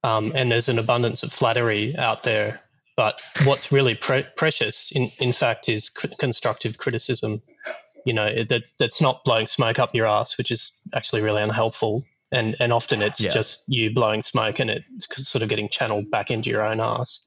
[0.05, 2.61] um, and there's an abundance of flattery out there.
[2.97, 7.43] But what's really pre- precious, in, in fact, is cr- constructive criticism.
[8.05, 12.05] You know, that that's not blowing smoke up your ass, which is actually really unhelpful.
[12.33, 13.31] And and often it's yeah.
[13.31, 17.21] just you blowing smoke and it's sort of getting channeled back into your own ass.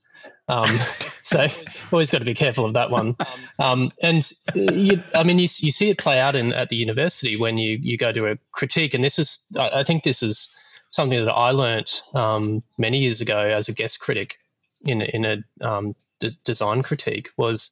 [0.47, 0.77] Um,
[1.23, 1.47] so
[1.91, 3.15] always got to be careful of that one.
[3.59, 7.37] Um, and you, I mean, you, you see it play out in at the university
[7.37, 10.49] when you you go to a critique, and this is I, I think this is
[10.91, 14.37] something that I learnt um, many years ago as a guest critic
[14.85, 17.71] in in a um, d- design critique was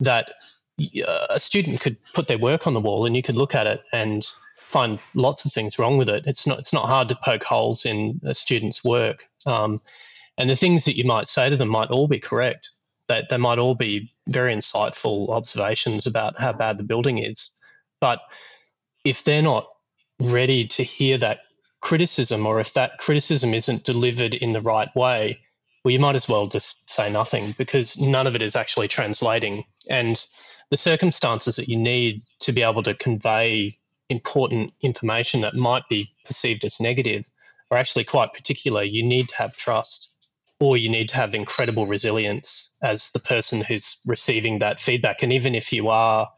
[0.00, 0.32] that
[0.80, 3.66] uh, a student could put their work on the wall and you could look at
[3.66, 6.26] it and find lots of things wrong with it.
[6.26, 9.80] It's not it's not hard to poke holes in a student's work, um,
[10.36, 12.68] and the things that you might say to them might all be correct.
[13.08, 17.50] That they might all be very insightful observations about how bad the building is,
[18.00, 18.20] but
[19.02, 19.66] if they're not
[20.20, 21.38] ready to hear that
[21.80, 25.38] criticism or if that criticism isn't delivered in the right way,
[25.84, 29.64] well, you might as well just say nothing because none of it is actually translating.
[29.88, 30.24] And
[30.70, 36.10] the circumstances that you need to be able to convey important information that might be
[36.24, 37.24] perceived as negative
[37.70, 38.82] are actually quite particular.
[38.82, 40.08] You need to have trust
[40.60, 45.22] or you need to have incredible resilience as the person who's receiving that feedback.
[45.22, 46.28] And even if you are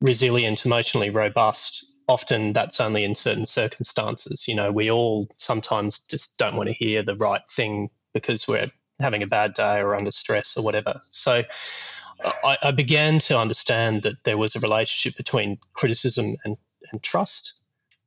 [0.00, 4.48] resilient, emotionally robust, often that's only in certain circumstances.
[4.48, 8.70] You know, we all sometimes just don't want to hear the right thing because we're
[8.98, 11.00] having a bad day or under stress or whatever.
[11.12, 11.42] So
[12.24, 16.56] I, I began to understand that there was a relationship between criticism and,
[16.90, 17.54] and trust.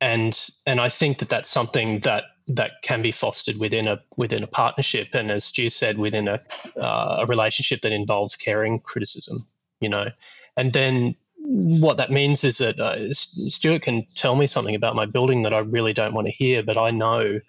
[0.02, 0.38] And,
[0.68, 4.48] and I think that that's something that that can be fostered within a within a
[4.48, 6.42] partnership, and as Stu said, within a
[6.78, 9.38] uh, a relationship that involves caring criticism.
[9.80, 10.10] You know,
[10.58, 11.16] and then
[11.46, 15.54] what that means is that uh, Stuart can tell me something about my building that
[15.54, 17.40] I really don't want to hear, but I know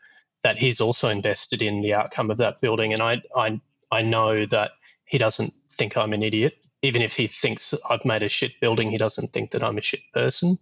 [0.42, 4.46] that he's also invested in the outcome of that building, and I I I know
[4.46, 4.72] that
[5.06, 6.54] he doesn't think I'm an idiot.
[6.82, 9.82] Even if he thinks I've made a shit building, he doesn't think that I'm a
[9.82, 10.58] shit person,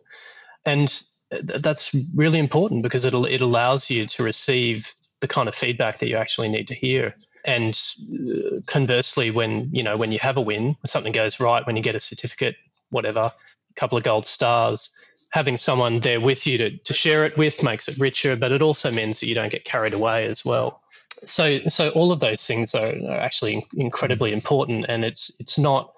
[0.65, 0.93] and
[1.31, 6.09] that's really important because it it allows you to receive the kind of feedback that
[6.09, 7.15] you actually need to hear.
[7.45, 7.79] And
[8.13, 11.83] uh, conversely, when you know when you have a win, something goes right, when you
[11.83, 12.57] get a certificate,
[12.93, 14.91] whatever, a couple of gold stars,
[15.33, 18.63] having someone there with you to, to share it with makes it richer, but it
[18.63, 20.83] also means that you don't get carried away as well.
[21.25, 25.93] So, so all of those things are, are actually incredibly important, and it's it's not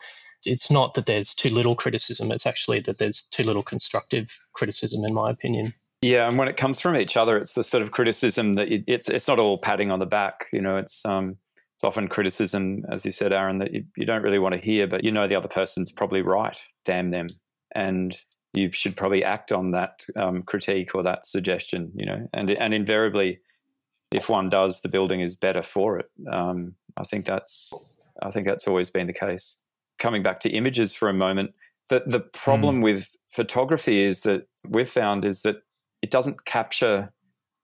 [0.45, 5.05] it's not that there's too little criticism; it's actually that there's too little constructive criticism,
[5.05, 5.73] in my opinion.
[6.03, 9.09] Yeah, and when it comes from each other, it's the sort of criticism that it's
[9.09, 10.47] it's not all patting on the back.
[10.53, 11.37] You know, it's um
[11.85, 14.87] it's often criticism, as you said, Aaron, that you, you don't really want to hear,
[14.87, 16.59] but you know the other person's probably right.
[16.87, 17.27] Damn them,
[17.75, 18.17] and
[18.55, 21.93] you should probably act on that um, critique or that suggestion.
[21.95, 23.41] You know, and and invariably,
[24.11, 26.07] if one does, the building is better for it.
[26.33, 27.75] Um, I think that's
[28.23, 29.59] I think that's always been the case.
[29.99, 31.53] Coming back to images for a moment,
[31.91, 32.85] the the problem mm.
[32.85, 35.57] with photography is that we've found is that
[36.01, 37.13] it doesn't capture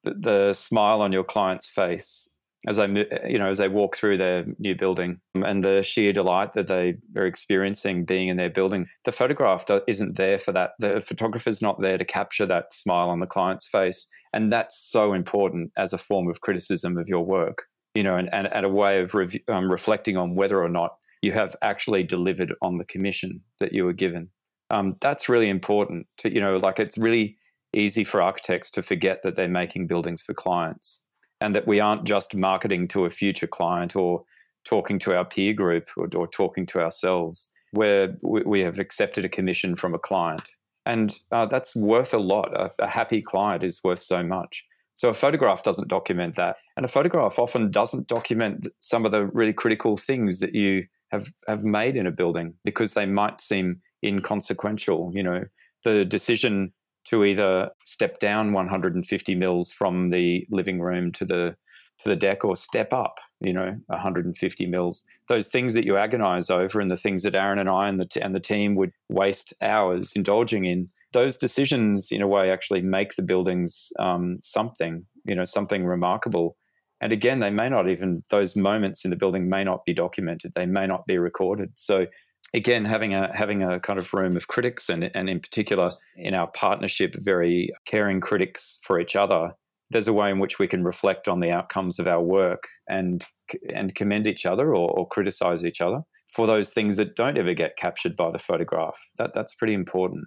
[0.03, 2.29] the, the smile on your client's face
[2.67, 2.87] as I,
[3.27, 6.97] you know, as they walk through their new building and the sheer delight that they
[7.17, 8.87] are experiencing being in their building.
[9.05, 10.73] The photograph isn't there for that.
[10.79, 15.15] The photographer's not there to capture that smile on the client's face, and that's so
[15.15, 17.65] important as a form of criticism of your work.
[17.95, 20.93] You know, and, and, and a way of rev- um, reflecting on whether or not
[21.23, 24.29] you have actually delivered on the commission that you were given.
[24.71, 26.07] Um, that's really important.
[26.19, 27.37] To you know, like it's really
[27.73, 31.01] easy for architects to forget that they're making buildings for clients
[31.41, 34.25] and that we aren't just marketing to a future client or
[34.65, 37.49] talking to our peer group or, or talking to ourselves.
[37.73, 40.43] Where we, have accepted a commission from a client.
[40.87, 42.53] And uh, that's worth a lot.
[42.53, 44.65] A, a happy client is worth so much.
[44.95, 46.57] So a photograph doesn't document that.
[46.77, 51.33] And a photograph often doesn't document some of the really critical things that you have
[51.47, 55.13] have made in a building because they might seem inconsequential.
[55.15, 55.45] You know
[55.85, 56.73] the decision
[57.07, 61.57] to either step down 150 mils from the living room to the
[61.99, 65.05] to the deck or step up you know 150 mils.
[65.29, 68.07] Those things that you agonize over and the things that aaron and i and the,
[68.07, 72.83] t- and the team would waste hours indulging in those decisions in a way actually
[72.83, 76.57] make the buildings um, something you know something remarkable.
[77.01, 80.53] And again they may not even those moments in the building may not be documented.
[80.55, 81.73] They may not be recorded.
[81.75, 82.07] So
[82.55, 86.35] again having a having a kind of room of critics and and in particular in
[86.35, 89.53] our partnership very caring critics for each other
[89.91, 93.27] there's a way in which we can reflect on the outcomes of our work and
[93.75, 96.01] and commend each other or, or criticize each other
[96.33, 98.99] for those things that don't ever get captured by the photograph.
[99.19, 100.27] That that's pretty important.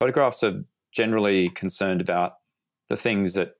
[0.00, 2.32] Photographs are generally concerned about
[2.88, 3.52] the things that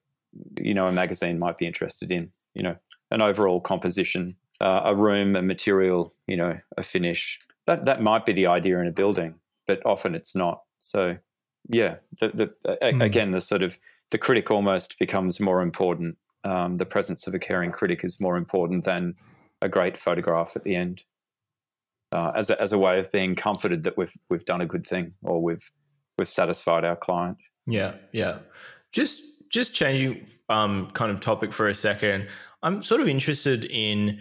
[0.60, 2.76] you know a magazine might be interested in you know
[3.10, 7.38] an overall composition uh, a room a material you know a finish
[7.70, 9.34] that that might be the idea in a building,
[9.68, 10.62] but often it's not.
[10.78, 11.16] So
[11.68, 13.02] yeah, the, the mm.
[13.02, 13.78] again the sort of
[14.10, 16.16] the critic almost becomes more important.
[16.42, 19.14] Um, the presence of a caring critic is more important than
[19.62, 21.04] a great photograph at the end,
[22.12, 24.84] uh, as a, as a way of being comforted that we've we've done a good
[24.84, 25.70] thing or we've
[26.18, 27.36] we've satisfied our client.
[27.66, 28.38] Yeah, yeah.
[28.90, 32.26] Just just changing um, kind of topic for a second.
[32.64, 34.18] I'm sort of interested in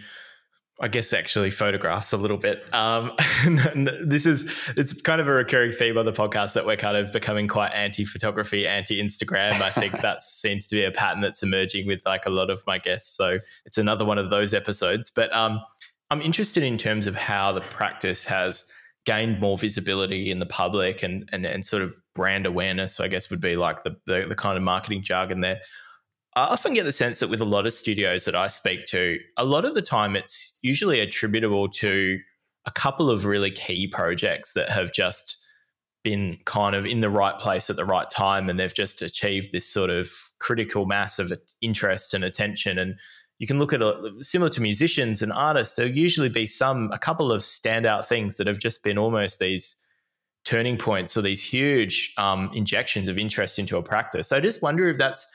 [0.82, 2.64] I guess actually photographs a little bit.
[2.72, 3.12] Um,
[4.02, 7.12] this is it's kind of a recurring theme on the podcast that we're kind of
[7.12, 9.60] becoming quite anti-photography, anti-Instagram.
[9.60, 12.62] I think that seems to be a pattern that's emerging with like a lot of
[12.66, 13.14] my guests.
[13.14, 15.10] So it's another one of those episodes.
[15.10, 15.60] But um,
[16.10, 18.64] I'm interested in terms of how the practice has
[19.04, 23.00] gained more visibility in the public and and, and sort of brand awareness.
[23.00, 25.60] I guess would be like the, the, the kind of marketing jargon there.
[26.36, 29.18] I often get the sense that with a lot of studios that I speak to,
[29.36, 32.18] a lot of the time it's usually attributable to
[32.66, 35.38] a couple of really key projects that have just
[36.04, 39.52] been kind of in the right place at the right time and they've just achieved
[39.52, 42.78] this sort of critical mass of interest and attention.
[42.78, 42.94] And
[43.38, 46.98] you can look at a, similar to musicians and artists there'll usually be some a
[46.98, 49.76] couple of standout things that have just been almost these
[50.44, 54.28] turning points or these huge um, injections of interest into a practice.
[54.28, 55.26] So i just wonder if that's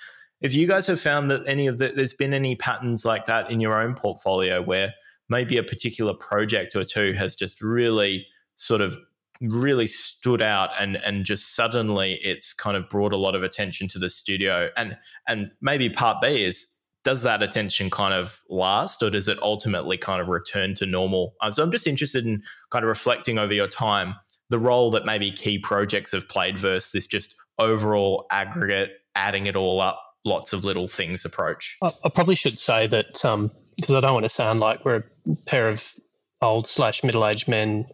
[0.41, 3.49] if you guys have found that any of the, there's been any patterns like that
[3.49, 4.93] in your own portfolio where
[5.29, 8.97] maybe a particular project or two has just really sort of
[9.41, 13.87] really stood out and and just suddenly it's kind of brought a lot of attention
[13.87, 16.67] to the studio and and maybe part B is
[17.03, 21.35] does that attention kind of last or does it ultimately kind of return to normal?
[21.41, 24.15] Uh, so i'm just interested in kind of reflecting over your time
[24.49, 29.55] the role that maybe key projects have played versus this just overall aggregate adding it
[29.55, 31.77] all up lots of little things approach.
[31.81, 33.51] I, I probably should say that because um,
[33.95, 35.93] I don't want to sound like we're a pair of
[36.41, 37.85] old slash middle aged men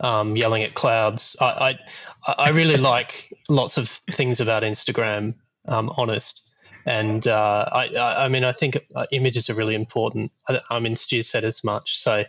[0.00, 1.36] um, yelling at clouds.
[1.40, 1.78] I
[2.26, 5.34] I, I really like lots of things about Instagram.
[5.66, 6.48] Um, honest,
[6.86, 10.32] And uh, I, I mean, I think uh, images are really important.
[10.48, 11.98] I, I mean, Stu said as much.
[11.98, 12.24] So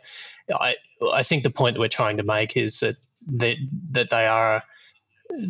[0.54, 0.76] I,
[1.14, 2.96] I think the point that we're trying to make is that
[3.38, 3.56] that,
[3.92, 4.64] that they are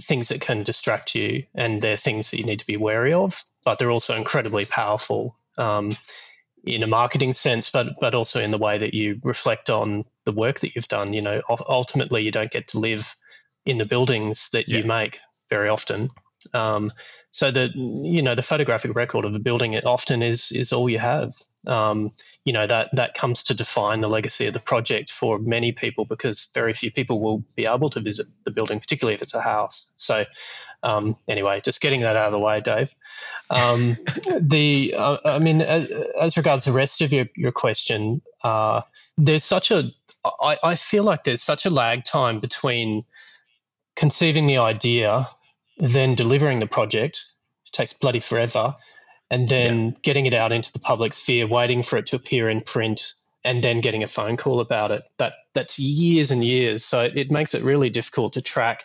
[0.02, 3.44] things that can distract you and they're things that you need to be wary of,
[3.64, 5.96] but they're also incredibly powerful um,
[6.64, 10.32] in a marketing sense, but but also in the way that you reflect on the
[10.32, 11.14] work that you've done.
[11.14, 13.16] You know, ultimately, you don't get to live
[13.66, 14.80] in the buildings that yeah.
[14.80, 15.20] you make
[15.50, 16.10] very often.
[16.54, 16.92] Um,
[17.32, 20.90] so the you know the photographic record of a building it often is is all
[20.90, 21.34] you have.
[21.68, 22.12] Um,
[22.46, 26.06] you know that that comes to define the legacy of the project for many people
[26.06, 29.42] because very few people will be able to visit the building, particularly if it's a
[29.42, 29.86] house.
[29.98, 30.26] So
[30.84, 32.96] um, anyway, just getting that out of the way, Dave.
[33.50, 33.98] Um,
[34.40, 38.82] the uh, I mean, as, as, regards the rest of your your question, uh,
[39.18, 39.92] there's such a
[40.42, 43.06] I, I feel like there's such a lag time between
[43.96, 45.28] conceiving the idea,
[45.78, 47.26] then delivering the project.
[47.66, 48.76] It takes bloody forever,
[49.32, 49.92] and then yeah.
[50.02, 53.14] getting it out into the public sphere, waiting for it to appear in print,
[53.44, 55.04] and then getting a phone call about it.
[55.18, 56.84] That that's years and years.
[56.84, 58.84] So it, it makes it really difficult to track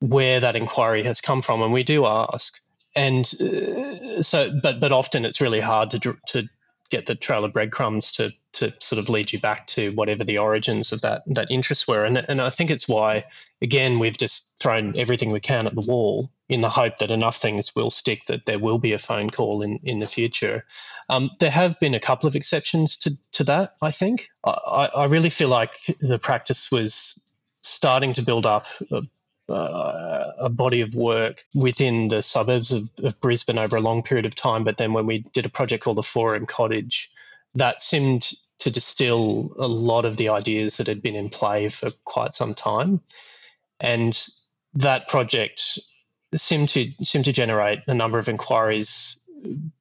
[0.00, 2.58] where that inquiry has come from, and we do ask.
[2.94, 6.48] And uh, so, but but often it's really hard to to
[6.90, 10.38] get the trail of breadcrumbs to to sort of lead you back to whatever the
[10.38, 12.04] origins of that that interest were.
[12.04, 13.24] And and I think it's why
[13.62, 17.38] again we've just thrown everything we can at the wall in the hope that enough
[17.38, 20.64] things will stick that there will be a phone call in in the future.
[21.08, 23.74] Um, there have been a couple of exceptions to to that.
[23.82, 27.22] I think I, I really feel like the practice was
[27.62, 29.02] starting to build up uh,
[29.48, 34.26] uh, a body of work within the suburbs of, of, Brisbane over a long period
[34.26, 34.64] of time.
[34.64, 37.10] But then when we did a project called the Forum Cottage,
[37.54, 41.92] that seemed to distill a lot of the ideas that had been in play for
[42.04, 43.00] quite some time.
[43.78, 44.18] And
[44.74, 45.78] that project
[46.34, 49.18] seemed to seemed to generate a number of inquiries,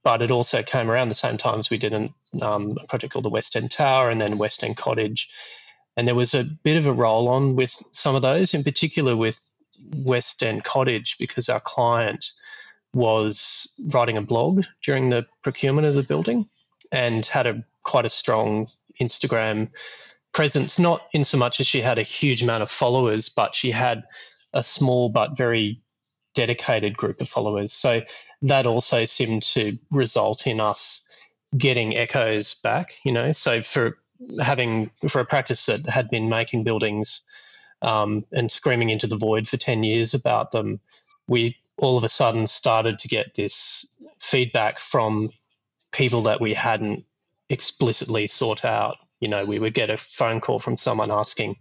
[0.04, 3.14] but it also came around the same time as we did an, um, a project
[3.14, 5.30] called the West End Tower and then West End Cottage.
[5.98, 9.16] And there was a bit of a roll on with some of those, in particular
[9.16, 9.46] with
[9.96, 12.32] West End Cottage because our client
[12.94, 16.48] was writing a blog during the procurement of the building
[16.92, 18.68] and had a quite a strong
[19.02, 19.70] Instagram
[20.34, 23.72] presence, not in so much as she had a huge amount of followers, but she
[23.72, 24.04] had
[24.54, 25.82] a small but very
[26.36, 27.74] dedicated group of followers.
[27.74, 28.02] So
[28.44, 31.02] that also seemed to result in us
[31.58, 33.32] getting echoes back, you know.
[33.32, 33.98] So for
[34.42, 37.22] having for a practice that had been making buildings
[37.82, 40.80] um, and screaming into the void for 10 years about them,
[41.28, 43.86] we all of a sudden started to get this
[44.20, 45.30] feedback from
[45.92, 47.04] people that we hadn't
[47.50, 48.98] explicitly sought out.
[49.20, 51.58] You know, we would get a phone call from someone asking,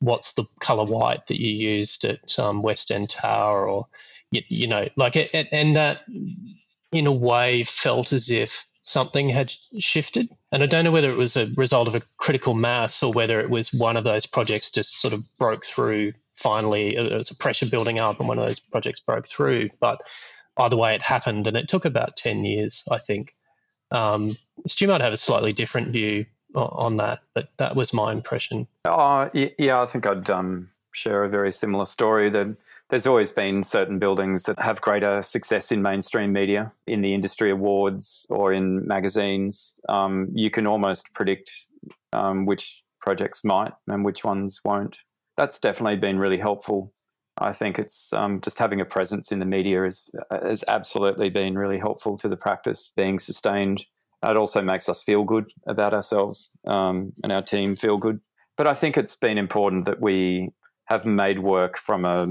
[0.00, 3.68] What's the color white that you used at um, West End Tower?
[3.68, 3.86] Or,
[4.30, 6.00] you, you know, like, it, and that
[6.92, 10.28] in a way felt as if something had shifted.
[10.50, 13.38] And I don't know whether it was a result of a critical mass or whether
[13.40, 16.96] it was one of those projects just sort of broke through finally.
[16.96, 19.68] It was a pressure building up and one of those projects broke through.
[19.80, 20.00] But
[20.56, 23.34] either way, it happened and it took about 10 years, I think.
[23.90, 26.24] Um, Stu might have a slightly different view
[26.54, 28.66] on that, but that was my impression.
[28.86, 32.30] Uh, yeah, I think I'd um, share a very similar story.
[32.30, 32.56] That
[32.90, 37.50] there's always been certain buildings that have greater success in mainstream media, in the industry
[37.50, 39.78] awards or in magazines.
[39.88, 41.50] Um, you can almost predict
[42.12, 44.98] um, which projects might and which ones won't.
[45.36, 46.92] That's definitely been really helpful.
[47.36, 51.56] I think it's um, just having a presence in the media has, has absolutely been
[51.56, 53.84] really helpful to the practice being sustained.
[54.24, 58.20] It also makes us feel good about ourselves um, and our team feel good.
[58.56, 60.50] But I think it's been important that we
[60.88, 62.26] have made work from a,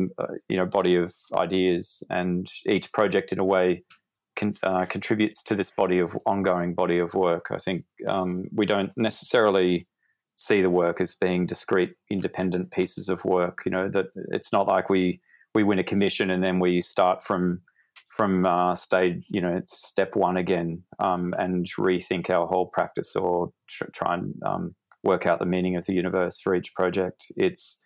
[0.49, 3.83] you know body of ideas, and each project in a way
[4.35, 7.47] con, uh, contributes to this body of ongoing body of work.
[7.51, 9.87] I think um, we don't necessarily
[10.33, 13.59] see the work as being discrete, independent pieces of work.
[13.63, 15.21] You know that it's not like we
[15.53, 17.61] we win a commission and then we start from
[18.09, 23.51] from uh, stage, you know, step one again, um, and rethink our whole practice or
[23.67, 27.25] tr- try and um, work out the meaning of the universe for each project.
[27.35, 27.77] It's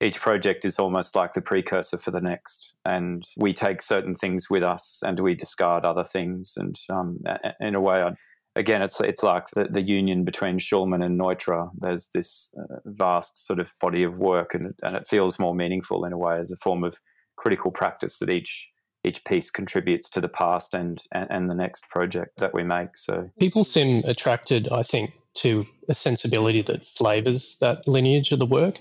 [0.00, 2.74] each project is almost like the precursor for the next.
[2.84, 6.54] And we take certain things with us and we discard other things.
[6.56, 7.18] And um,
[7.60, 8.08] in a way,
[8.54, 11.70] again, it's it's like the, the union between Shulman and Neutra.
[11.76, 16.04] There's this uh, vast sort of body of work, and, and it feels more meaningful
[16.04, 16.98] in a way as a form of
[17.36, 18.68] critical practice that each
[19.04, 22.96] each piece contributes to the past and, and, and the next project that we make.
[22.96, 28.46] So people seem attracted, I think, to a sensibility that flavors that lineage of the
[28.46, 28.80] work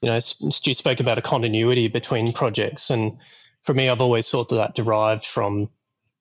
[0.00, 3.18] you know, Stu spoke about a continuity between projects, and
[3.62, 5.68] for me, I've always thought that that derived from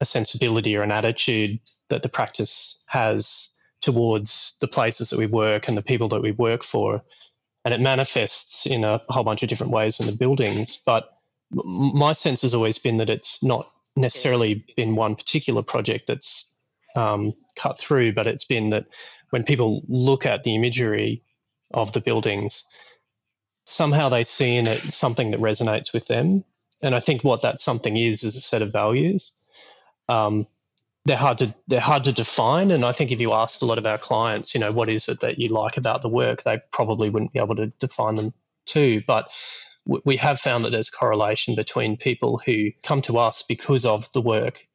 [0.02, 1.60] a sensibility or an attitude
[1.90, 3.50] that the practice has
[3.82, 7.02] towards the places that we work and the people that we work for.
[7.64, 10.80] And it manifests in a whole bunch of different ways in the buildings.
[10.86, 11.10] But
[11.52, 16.46] my sense has always been that it's not necessarily been one particular project that's
[16.96, 18.86] um, cut through, but it's been that
[19.30, 21.24] when people look at the imagery
[21.72, 22.64] of the buildings,
[23.68, 26.44] somehow they see in it something that resonates with them.
[26.82, 29.34] And I think what that something is is a set of values.
[30.08, 30.48] Um,
[31.06, 33.78] they're hard to they're hard to define, and I think if you asked a lot
[33.78, 36.60] of our clients, you know, what is it that you like about the work, they
[36.72, 38.34] probably wouldn't be able to define them
[38.66, 39.02] too.
[39.06, 39.30] But
[40.06, 44.22] we have found that there's correlation between people who come to us because of the
[44.22, 44.66] work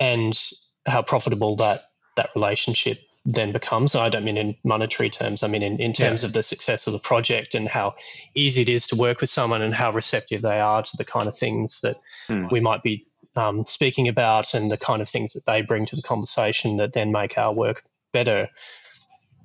[0.00, 0.38] and
[0.86, 1.84] how profitable that
[2.16, 3.94] that relationship then becomes.
[3.94, 6.28] And I don't mean in monetary terms, I mean in, in terms yeah.
[6.28, 7.94] of the success of the project and how
[8.34, 11.28] easy it is to work with someone and how receptive they are to the kind
[11.28, 11.96] of things that
[12.28, 12.50] mm.
[12.50, 13.06] we might be
[13.36, 16.92] um, speaking about and the kind of things that they bring to the conversation that
[16.92, 18.48] then make our work better.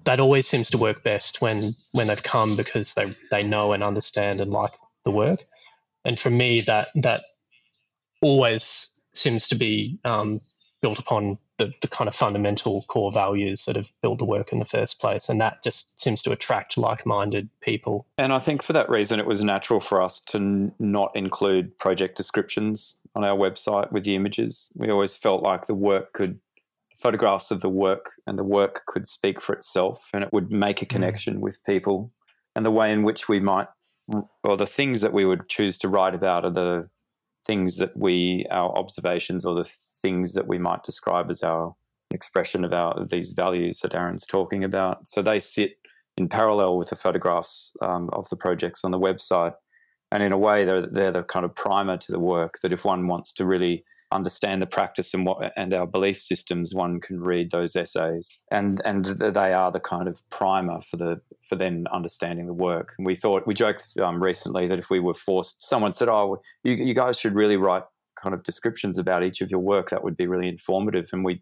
[0.06, 3.84] That always seems to work best when when they've come because they they know and
[3.84, 4.74] understand and like
[5.06, 5.46] the work.
[6.04, 7.24] And for me, that that
[8.22, 10.42] always seems to be um,
[10.82, 14.60] built upon the, the kind of fundamental core values that have built the work in
[14.60, 15.30] the first place.
[15.30, 18.06] And that just seems to attract like minded people.
[18.18, 21.78] And I think for that reason, it was natural for us to n- not include
[21.78, 24.72] project descriptions on our website with the images.
[24.76, 26.40] We always felt like the work could,
[26.96, 30.82] photographs of the work and the work could speak for itself and it would make
[30.82, 30.90] a mm.
[30.90, 31.42] connection mm.
[31.42, 32.12] with people.
[32.56, 33.68] And the way in which we might,
[34.44, 36.90] or the things that we would choose to write about are the
[37.46, 39.70] things that we, our observations or the
[40.04, 41.74] things that we might describe as our
[42.12, 45.08] expression of our these values that Aaron's talking about.
[45.08, 45.72] So they sit
[46.18, 49.54] in parallel with the photographs um, of the projects on the website.
[50.12, 52.86] And in a way they're, they're the kind of primer to the work that if
[52.86, 57.20] one wants to really understand the practice and what and our belief systems one can
[57.20, 58.40] read those essays.
[58.52, 62.94] And and they are the kind of primer for the for then understanding the work.
[63.00, 66.38] And we thought we joked um, recently that if we were forced someone said oh
[66.64, 67.84] you, you guys should really write
[68.24, 71.42] kind of descriptions about each of your work that would be really informative and we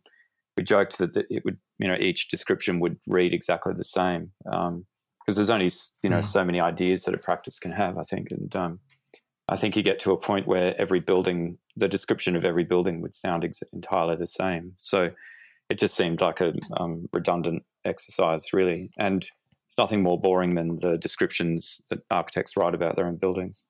[0.57, 4.85] we joked that it would you know each description would read exactly the same um,
[5.21, 5.69] because there's only
[6.03, 6.25] you know mm.
[6.25, 7.97] so many ideas that a practice can have.
[7.97, 8.79] I think, and um,
[9.49, 13.01] I think you get to a point where every building, the description of every building
[13.01, 14.73] would sound ex- entirely the same.
[14.77, 15.09] So
[15.69, 19.27] it just seemed like a um, redundant exercise, really, and
[19.67, 23.63] it's nothing more boring than the descriptions that architects write about their own buildings.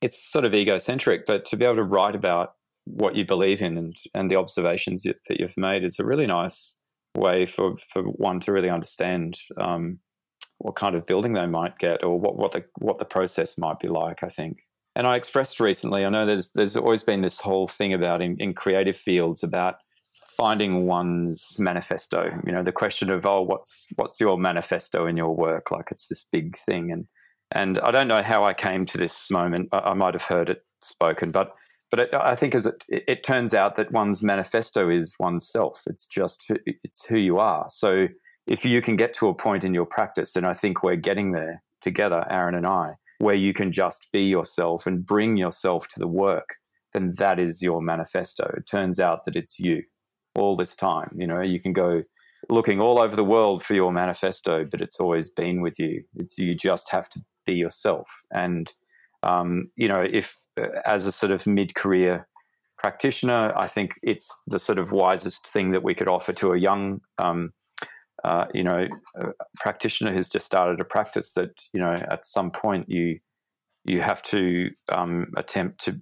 [0.00, 2.54] It's sort of egocentric, but to be able to write about
[2.92, 6.76] what you believe in and and the observations that you've made is a really nice
[7.16, 9.98] way for for one to really understand um,
[10.58, 13.78] what kind of building they might get or what, what the what the process might
[13.78, 14.22] be like.
[14.22, 14.58] I think.
[14.94, 18.36] And I expressed recently, I know there's there's always been this whole thing about in,
[18.38, 19.76] in creative fields about
[20.36, 22.30] finding one's manifesto.
[22.44, 25.70] You know, the question of oh, what's what's your manifesto in your work?
[25.70, 27.06] Like it's this big thing, and
[27.52, 29.68] and I don't know how I came to this moment.
[29.72, 31.54] I, I might have heard it spoken, but
[31.90, 35.82] but it, I think as it, it turns out that one's manifesto is oneself.
[35.86, 37.66] It's just it's who you are.
[37.70, 38.08] So
[38.46, 41.32] if you can get to a point in your practice, and I think we're getting
[41.32, 45.98] there together, Aaron and I, where you can just be yourself and bring yourself to
[45.98, 46.56] the work,
[46.92, 48.52] then that is your manifesto.
[48.56, 49.82] It turns out that it's you
[50.34, 51.10] all this time.
[51.16, 52.02] You know, you can go
[52.48, 56.02] looking all over the world for your manifesto, but it's always been with you.
[56.16, 58.08] It's you just have to be yourself.
[58.32, 58.72] And
[59.22, 62.26] um, you know, if uh, as a sort of mid-career
[62.78, 66.58] practitioner, I think it's the sort of wisest thing that we could offer to a
[66.58, 67.52] young um,
[68.24, 68.86] uh, you know,
[69.60, 73.18] practitioner who's just started a practice that, you know, at some point you
[73.84, 75.98] you have to um, attempt to,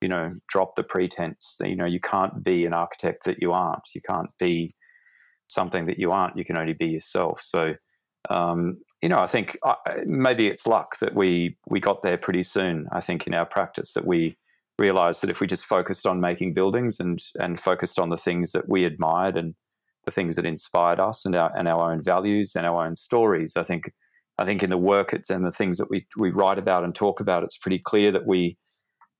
[0.00, 1.58] you know, drop the pretense.
[1.62, 3.82] You know, you can't be an architect that you aren't.
[3.94, 4.70] You can't be
[5.48, 6.38] something that you aren't.
[6.38, 7.42] You can only be yourself.
[7.42, 7.74] So,
[8.30, 9.74] um, you know, I think uh,
[10.06, 12.86] maybe it's luck that we we got there pretty soon.
[12.90, 14.34] I think in our practice that we
[14.78, 18.52] realized that if we just focused on making buildings and and focused on the things
[18.52, 19.54] that we admired and
[20.06, 23.52] the things that inspired us and our and our own values and our own stories.
[23.58, 23.92] I think
[24.38, 27.20] I think in the work and the things that we we write about and talk
[27.20, 28.56] about, it's pretty clear that we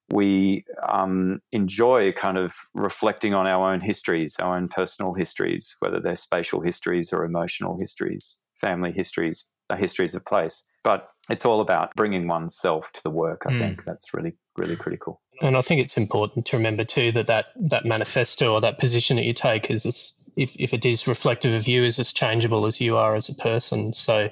[0.08, 6.00] we um, enjoy kind of reflecting on our own histories, our own personal histories, whether
[6.00, 10.62] they're spatial histories or emotional histories, family histories, uh, histories of place.
[10.82, 13.44] But it's all about bringing oneself to the work.
[13.46, 13.58] I mm.
[13.58, 15.20] think that's really, really critical.
[15.40, 19.16] And I think it's important to remember too that that, that manifesto or that position
[19.16, 22.80] that you take is if, if it is reflective of you is as changeable as
[22.80, 23.92] you are as a person.
[23.92, 24.28] So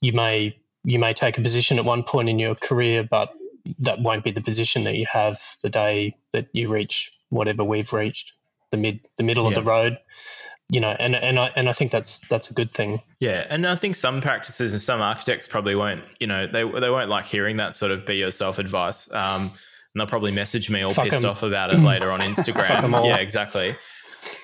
[0.00, 3.32] you may you may take a position at one point in your career, but
[3.80, 7.92] that won't be the position that you have the day that you reach whatever we've
[7.92, 8.32] reached.
[8.70, 9.50] the mid the middle yeah.
[9.50, 9.98] of the road
[10.68, 13.00] you know, and and I and I think that's that's a good thing.
[13.20, 16.90] Yeah, and I think some practices and some architects probably won't, you know, they they
[16.90, 19.12] won't like hearing that sort of be yourself advice.
[19.12, 21.30] Um, and they'll probably message me all Fuck pissed em.
[21.30, 23.06] off about it later on Instagram.
[23.06, 23.76] yeah, exactly.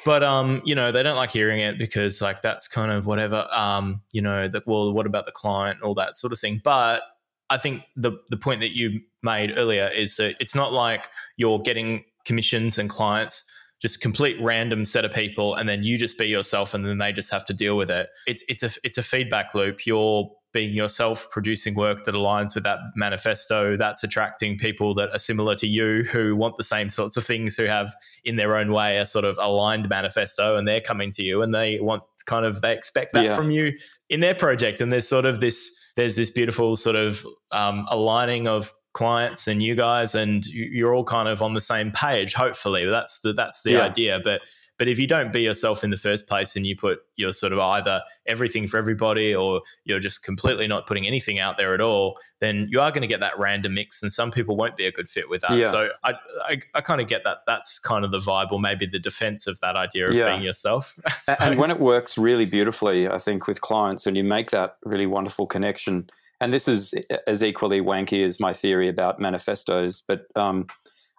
[0.04, 3.48] But um, you know, they don't like hearing it because like that's kind of whatever.
[3.52, 6.60] Um, you know, that well, what about the client, all that sort of thing.
[6.62, 7.02] But
[7.50, 11.58] I think the the point that you made earlier is that it's not like you're
[11.58, 13.42] getting commissions and clients
[13.82, 17.12] just complete random set of people and then you just be yourself and then they
[17.12, 18.08] just have to deal with it.
[18.26, 19.84] It's it's a it's a feedback loop.
[19.84, 23.76] You're being yourself producing work that aligns with that manifesto.
[23.76, 27.56] That's attracting people that are similar to you who want the same sorts of things
[27.56, 31.22] who have in their own way a sort of aligned manifesto and they're coming to
[31.22, 33.36] you and they want kind of they expect that yeah.
[33.36, 33.72] from you
[34.10, 34.80] in their project.
[34.80, 39.62] And there's sort of this there's this beautiful sort of um, aligning of clients and
[39.62, 43.62] you guys and you're all kind of on the same page hopefully that's the that's
[43.62, 43.80] the yeah.
[43.80, 44.42] idea but
[44.78, 47.52] but if you don't be yourself in the first place and you put you're sort
[47.52, 51.80] of either everything for everybody or you're just completely not putting anything out there at
[51.80, 54.84] all then you are going to get that random mix and some people won't be
[54.84, 55.70] a good fit with that yeah.
[55.70, 56.12] so i
[56.44, 59.46] i, I kind of get that that's kind of the vibe or maybe the defense
[59.46, 60.30] of that idea of yeah.
[60.30, 60.98] being yourself
[61.40, 65.06] and when it works really beautifully i think with clients and you make that really
[65.06, 66.10] wonderful connection
[66.42, 66.92] and this is
[67.28, 70.02] as equally wanky as my theory about manifestos.
[70.06, 70.66] But um,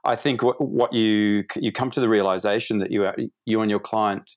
[0.03, 3.09] I think what, what, you you come to the realization that you
[3.45, 4.30] you and your client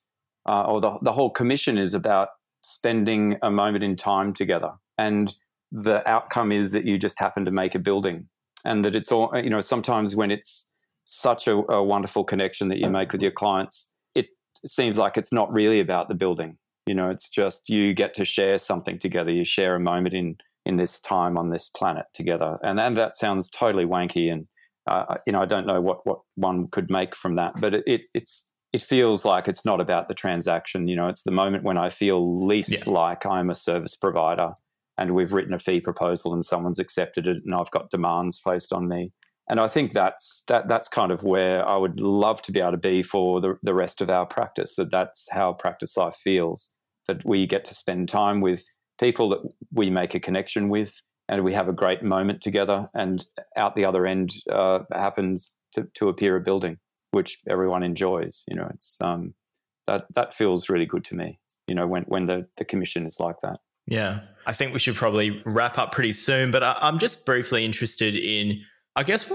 [0.47, 2.29] uh, or the the whole commission is about
[2.63, 5.35] spending a moment in time together, and
[5.71, 8.25] the outcome is that you just happen to make a building,
[8.63, 9.61] and that it's all you know.
[9.61, 10.65] Sometimes when it's
[11.03, 14.27] such a, a wonderful connection that you make with your clients, it
[14.65, 16.57] seems like it's not really about the building.
[16.85, 19.31] You know, it's just you get to share something together.
[19.31, 20.37] You share a moment in
[20.67, 22.57] in this time on this planet together.
[22.61, 24.31] And, and that sounds totally wanky.
[24.31, 24.47] And,
[24.85, 27.83] uh, you know, I don't know what, what one could make from that, but it,
[27.87, 30.87] it, it's, it feels like it's not about the transaction.
[30.87, 32.83] You know, it's the moment when I feel least yeah.
[32.91, 34.53] like I'm a service provider
[34.97, 38.73] and we've written a fee proposal and someone's accepted it and I've got demands placed
[38.73, 39.13] on me.
[39.49, 42.71] And I think that's that that's kind of where I would love to be able
[42.71, 44.75] to be for the, the rest of our practice.
[44.75, 46.69] That that's how practice life feels.
[47.07, 48.65] That we get to spend time with
[48.99, 49.39] people that
[49.73, 53.25] we make a connection with and we have a great moment together and
[53.55, 56.77] out the other end uh, happens to, to appear a building
[57.11, 59.33] which everyone enjoys you know it's um,
[59.85, 63.19] that that feels really good to me you know when when the the commission is
[63.19, 63.59] like that.
[63.89, 64.19] Yeah.
[64.45, 68.15] I think we should probably wrap up pretty soon but I, i'm just briefly interested
[68.15, 68.61] in
[68.95, 69.31] i guess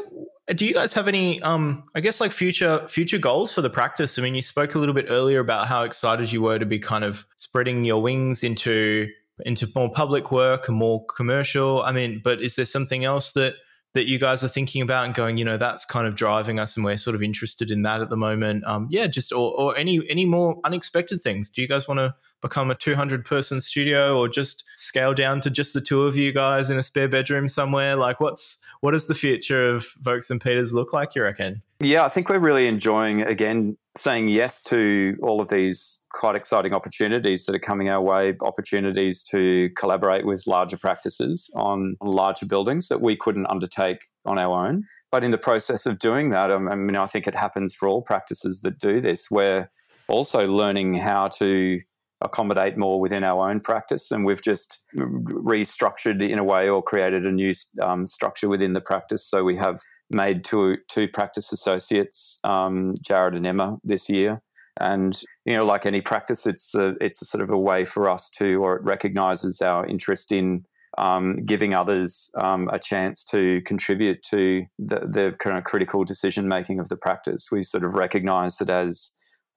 [0.55, 4.19] do you guys have any um i guess like future future goals for the practice?
[4.19, 6.79] I mean you spoke a little bit earlier about how excited you were to be
[6.79, 9.09] kind of spreading your wings into
[9.45, 11.83] into more public work and more commercial?
[11.83, 13.55] I mean, but is there something else that
[13.95, 16.77] that you guys are thinking about and going, you know, that's kind of driving us,
[16.77, 18.65] and we're sort of interested in that at the moment?
[18.67, 21.49] Um, yeah, just or, or any any more unexpected things.
[21.49, 25.51] Do you guys want to become a 200 person studio or just scale down to
[25.51, 27.97] just the two of you guys in a spare bedroom somewhere?
[27.97, 31.63] Like what's what does the future of Vokes and Peters look like you reckon?
[31.81, 36.73] Yeah i think we're really enjoying again saying yes to all of these quite exciting
[36.73, 42.89] opportunities that are coming our way opportunities to collaborate with larger practices on larger buildings
[42.89, 44.85] that we couldn't undertake on our own.
[45.11, 47.89] But in the process of doing that um, i mean i think it happens for
[47.89, 49.31] all practices that do this.
[49.31, 49.69] We're
[50.09, 51.81] also learning how to
[52.23, 54.11] accommodate more within our own practice.
[54.11, 58.81] And we've just restructured in a way or created a new um, structure within the
[58.81, 59.25] practice.
[59.25, 64.43] So we have made two two practice associates, um, Jared and Emma, this year.
[64.81, 68.09] And you know, like any practice, it's a, it's a sort of a way for
[68.09, 70.65] us to, or it recognises our interest in
[70.99, 76.49] um, giving others um, a chance to contribute to the, the kind of critical decision
[76.49, 77.49] making of the practice.
[77.51, 79.11] We sort of recognise that as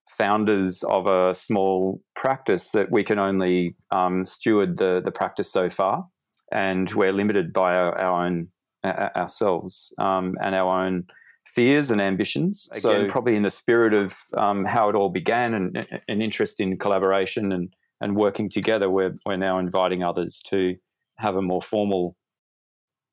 [0.08, 5.68] founders of a small practice that we can only um, steward the the practice so
[5.68, 6.06] far,
[6.52, 8.48] and we're limited by our, our own
[8.84, 11.04] uh, ourselves um, and our own
[11.46, 12.68] fears and ambitions.
[12.72, 16.60] Again, so probably in the spirit of um, how it all began and an interest
[16.60, 20.76] in collaboration and and working together, we're we're now inviting others to
[21.18, 22.14] have a more formal,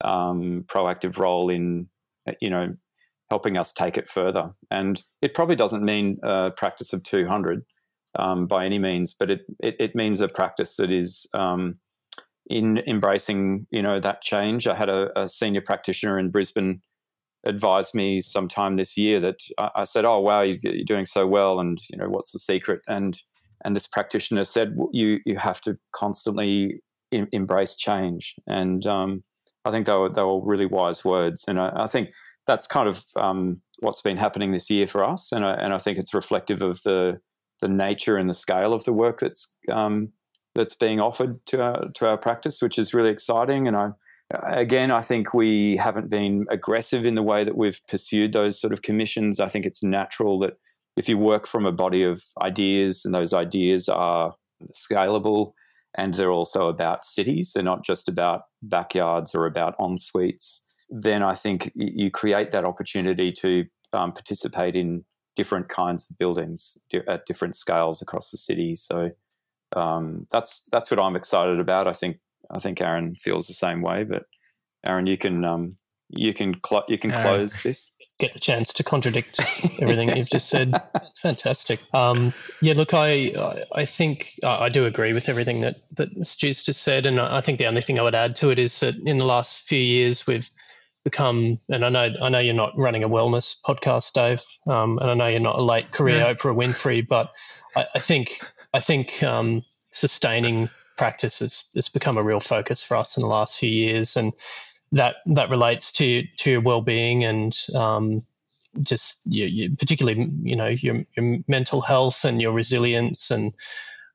[0.04, 1.88] um, proactive role in
[2.42, 2.76] you know
[3.34, 4.52] helping us take it further.
[4.70, 7.66] And it probably doesn't mean a practice of 200
[8.20, 11.80] um, by any means, but it, it, it, means a practice that is um,
[12.46, 14.68] in embracing, you know, that change.
[14.68, 16.80] I had a, a, senior practitioner in Brisbane
[17.44, 21.26] advise me sometime this year that I, I said, "Oh, wow, you, are doing so
[21.26, 22.82] well," and you know, what's the secret?
[22.88, 23.20] And
[23.66, 29.24] and this practitioner said, "You you have to constantly em- embrace change." And um,
[29.66, 32.10] I think they were they were really wise words, and I, I think
[32.46, 35.78] that's kind of um, what's been happening this year for us, and I, and I
[35.78, 37.20] think it's reflective of the
[37.62, 40.10] the nature and the scale of the work that's um,
[40.56, 43.68] that's being offered to our to our practice, which is really exciting.
[43.68, 43.90] And I
[44.44, 48.74] again, I think we haven't been aggressive in the way that we've pursued those sort
[48.74, 49.40] of commissions.
[49.40, 50.54] I think it's natural that
[50.98, 54.34] if you work from a body of ideas and those ideas are
[54.72, 55.54] scalable
[55.96, 60.62] and they're also about cities, they're not just about backyards or about en suites,
[60.94, 65.04] then I think you create that opportunity to um, participate in
[65.36, 66.78] different kinds of buildings
[67.08, 68.76] at different scales across the city.
[68.76, 69.10] So
[69.76, 71.88] um, that's that's what I'm excited about.
[71.88, 72.18] I think
[72.52, 74.04] I think Aaron feels the same way.
[74.04, 74.26] But
[74.86, 75.72] Aaron, you can um,
[76.10, 77.92] you can cl- you can close this.
[78.20, 79.40] Get the chance to contradict
[79.82, 80.80] everything you've just said.
[81.24, 81.80] Fantastic.
[81.96, 82.32] Um,
[82.62, 83.34] yeah, look, I
[83.72, 87.58] I think I do agree with everything that that Stu's just said, and I think
[87.58, 90.28] the only thing I would add to it is that in the last few years
[90.28, 90.48] we've
[91.04, 95.12] become, and I know I know you're not running a wellness podcast, Dave, um, and
[95.12, 96.34] I know you're not a late career yeah.
[96.34, 97.32] Oprah Winfrey, but
[97.76, 98.40] I, I think
[98.74, 103.28] I think um, sustaining practice has, has become a real focus for us in the
[103.28, 104.34] last few years, and
[104.92, 108.22] that that relates to to your well-being and um,
[108.82, 113.54] just you, you, particularly you know your, your mental health and your resilience and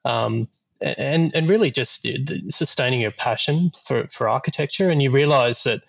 [0.04, 0.48] um,
[0.80, 2.06] and and really just
[2.50, 5.80] sustaining your passion for for architecture and you realize that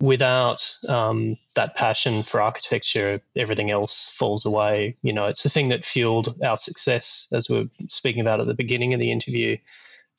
[0.00, 4.96] without um, that passion for architecture, everything else falls away.
[5.02, 8.46] You know, it's the thing that fueled our success, as we are speaking about at
[8.46, 9.56] the beginning of the interview,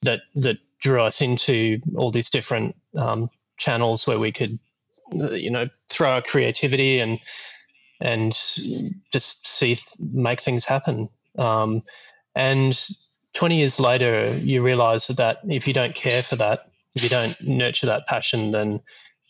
[0.01, 4.59] that that drew us into all these different um, channels where we could,
[5.11, 7.19] you know, throw our creativity and
[8.01, 8.34] and
[9.11, 11.07] just see make things happen.
[11.38, 11.82] Um,
[12.36, 12.78] and
[13.34, 17.39] 20 years later, you realize that if you don't care for that, if you don't
[17.41, 18.82] nurture that passion, then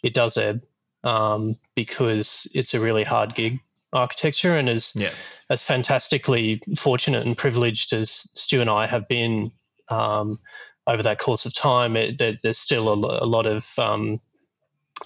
[0.05, 0.63] it does ebb
[1.03, 3.59] um, because it's a really hard gig
[3.91, 5.11] architecture and as yeah.
[5.49, 9.51] as fantastically fortunate and privileged as Stu and I have been
[9.89, 10.39] um,
[10.87, 14.21] over that course of time, it, there, there's still a, a, lot of um,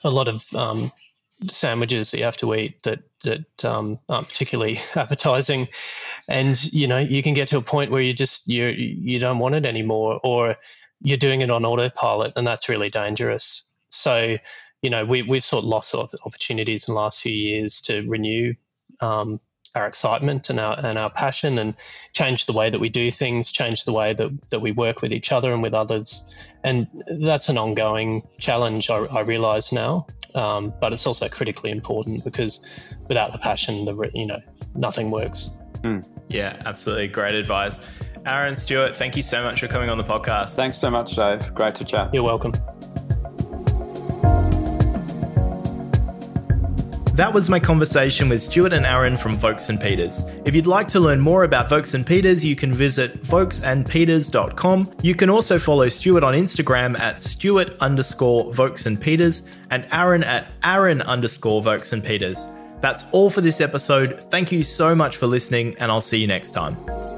[0.04, 0.91] a lot of um,
[1.50, 5.68] sandwiches that you have to eat that that um, aren't particularly appetizing,
[6.28, 9.39] and you know you can get to a point where you just you you don't
[9.39, 10.58] want it anymore, or
[11.02, 13.64] you're doing it on autopilot, and that's really dangerous.
[13.89, 14.38] So
[14.82, 18.54] you know, we, we've sort of lost opportunities in the last few years to renew
[19.02, 19.40] um,
[19.76, 21.76] our excitement and our and our passion and
[22.14, 25.12] change the way that we do things, change the way that, that we work with
[25.12, 26.24] each other and with others.
[26.64, 26.88] And
[27.20, 30.08] that's an ongoing challenge, I, I realize now.
[30.36, 32.60] Um, but it's also critically important because
[33.08, 34.40] without the passion, the you know
[34.76, 35.50] nothing works.
[35.82, 36.06] Mm.
[36.28, 37.08] Yeah, absolutely.
[37.08, 37.80] Great advice.
[38.26, 40.56] Aaron Stuart, thank you so much for coming on the podcast.
[40.56, 41.54] Thanks so much, Dave.
[41.54, 42.14] Great to chat.
[42.14, 42.54] You're welcome.
[47.20, 50.22] That was my conversation with Stuart and Aaron from Vokes and Peters.
[50.46, 54.92] If you'd like to learn more about Vokes and Peters, you can visit vokesandpeters.com.
[55.04, 60.24] You can also follow Stuart on Instagram at Stuart underscore Vokes and Peters and Aaron
[60.24, 62.46] at Aaron underscore Vokes and Peters.
[62.80, 64.24] That's all for this episode.
[64.32, 67.09] Thank you so much for listening, and I'll see you next time.